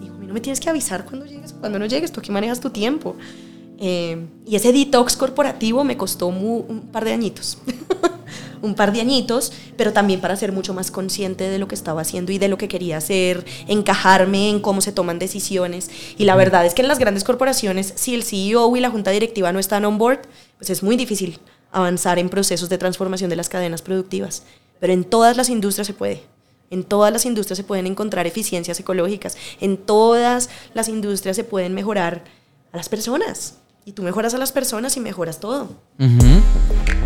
Dijo, 0.00 0.16
no 0.18 0.34
me 0.34 0.40
tienes 0.40 0.60
que 0.60 0.68
avisar 0.70 1.04
cuando 1.04 1.26
llegues, 1.26 1.52
cuando 1.52 1.78
no 1.78 1.86
llegues, 1.86 2.10
tú 2.10 2.20
aquí 2.20 2.32
manejas 2.32 2.60
tu 2.60 2.70
tiempo. 2.70 3.16
Eh, 3.78 4.26
y 4.44 4.56
ese 4.56 4.72
detox 4.72 5.16
corporativo 5.16 5.84
me 5.84 5.96
costó 5.96 6.26
un 6.26 6.88
par 6.90 7.04
de 7.04 7.12
añitos. 7.12 7.58
un 8.62 8.74
par 8.74 8.92
de 8.92 9.00
añitos, 9.00 9.52
pero 9.76 9.92
también 9.92 10.20
para 10.20 10.36
ser 10.36 10.52
mucho 10.52 10.74
más 10.74 10.90
consciente 10.90 11.48
de 11.48 11.58
lo 11.58 11.68
que 11.68 11.74
estaba 11.74 12.02
haciendo 12.02 12.32
y 12.32 12.38
de 12.38 12.48
lo 12.48 12.58
que 12.58 12.68
quería 12.68 12.96
hacer, 12.96 13.44
encajarme 13.66 14.50
en 14.50 14.60
cómo 14.60 14.80
se 14.80 14.92
toman 14.92 15.18
decisiones. 15.18 15.90
Y 16.16 16.24
la 16.24 16.36
verdad 16.36 16.66
es 16.66 16.74
que 16.74 16.82
en 16.82 16.88
las 16.88 16.98
grandes 16.98 17.24
corporaciones, 17.24 17.92
si 17.96 18.14
el 18.14 18.22
CEO 18.22 18.76
y 18.76 18.80
la 18.80 18.90
junta 18.90 19.10
directiva 19.10 19.52
no 19.52 19.58
están 19.58 19.84
on 19.84 19.98
board, 19.98 20.20
pues 20.56 20.70
es 20.70 20.82
muy 20.82 20.96
difícil 20.96 21.38
avanzar 21.72 22.18
en 22.18 22.28
procesos 22.28 22.68
de 22.68 22.78
transformación 22.78 23.30
de 23.30 23.36
las 23.36 23.48
cadenas 23.48 23.82
productivas. 23.82 24.42
Pero 24.80 24.92
en 24.92 25.04
todas 25.04 25.36
las 25.36 25.48
industrias 25.48 25.86
se 25.86 25.94
puede. 25.94 26.22
En 26.70 26.84
todas 26.84 27.12
las 27.12 27.24
industrias 27.24 27.56
se 27.56 27.64
pueden 27.64 27.86
encontrar 27.86 28.26
eficiencias 28.26 28.78
ecológicas. 28.78 29.36
En 29.60 29.76
todas 29.76 30.50
las 30.74 30.88
industrias 30.88 31.36
se 31.36 31.44
pueden 31.44 31.74
mejorar 31.74 32.24
a 32.72 32.76
las 32.76 32.88
personas. 32.88 33.56
Y 33.84 33.92
tú 33.92 34.02
mejoras 34.02 34.34
a 34.34 34.38
las 34.38 34.52
personas 34.52 34.96
y 34.96 35.00
mejoras 35.00 35.40
todo. 35.40 35.70
Ujú. 35.98 36.97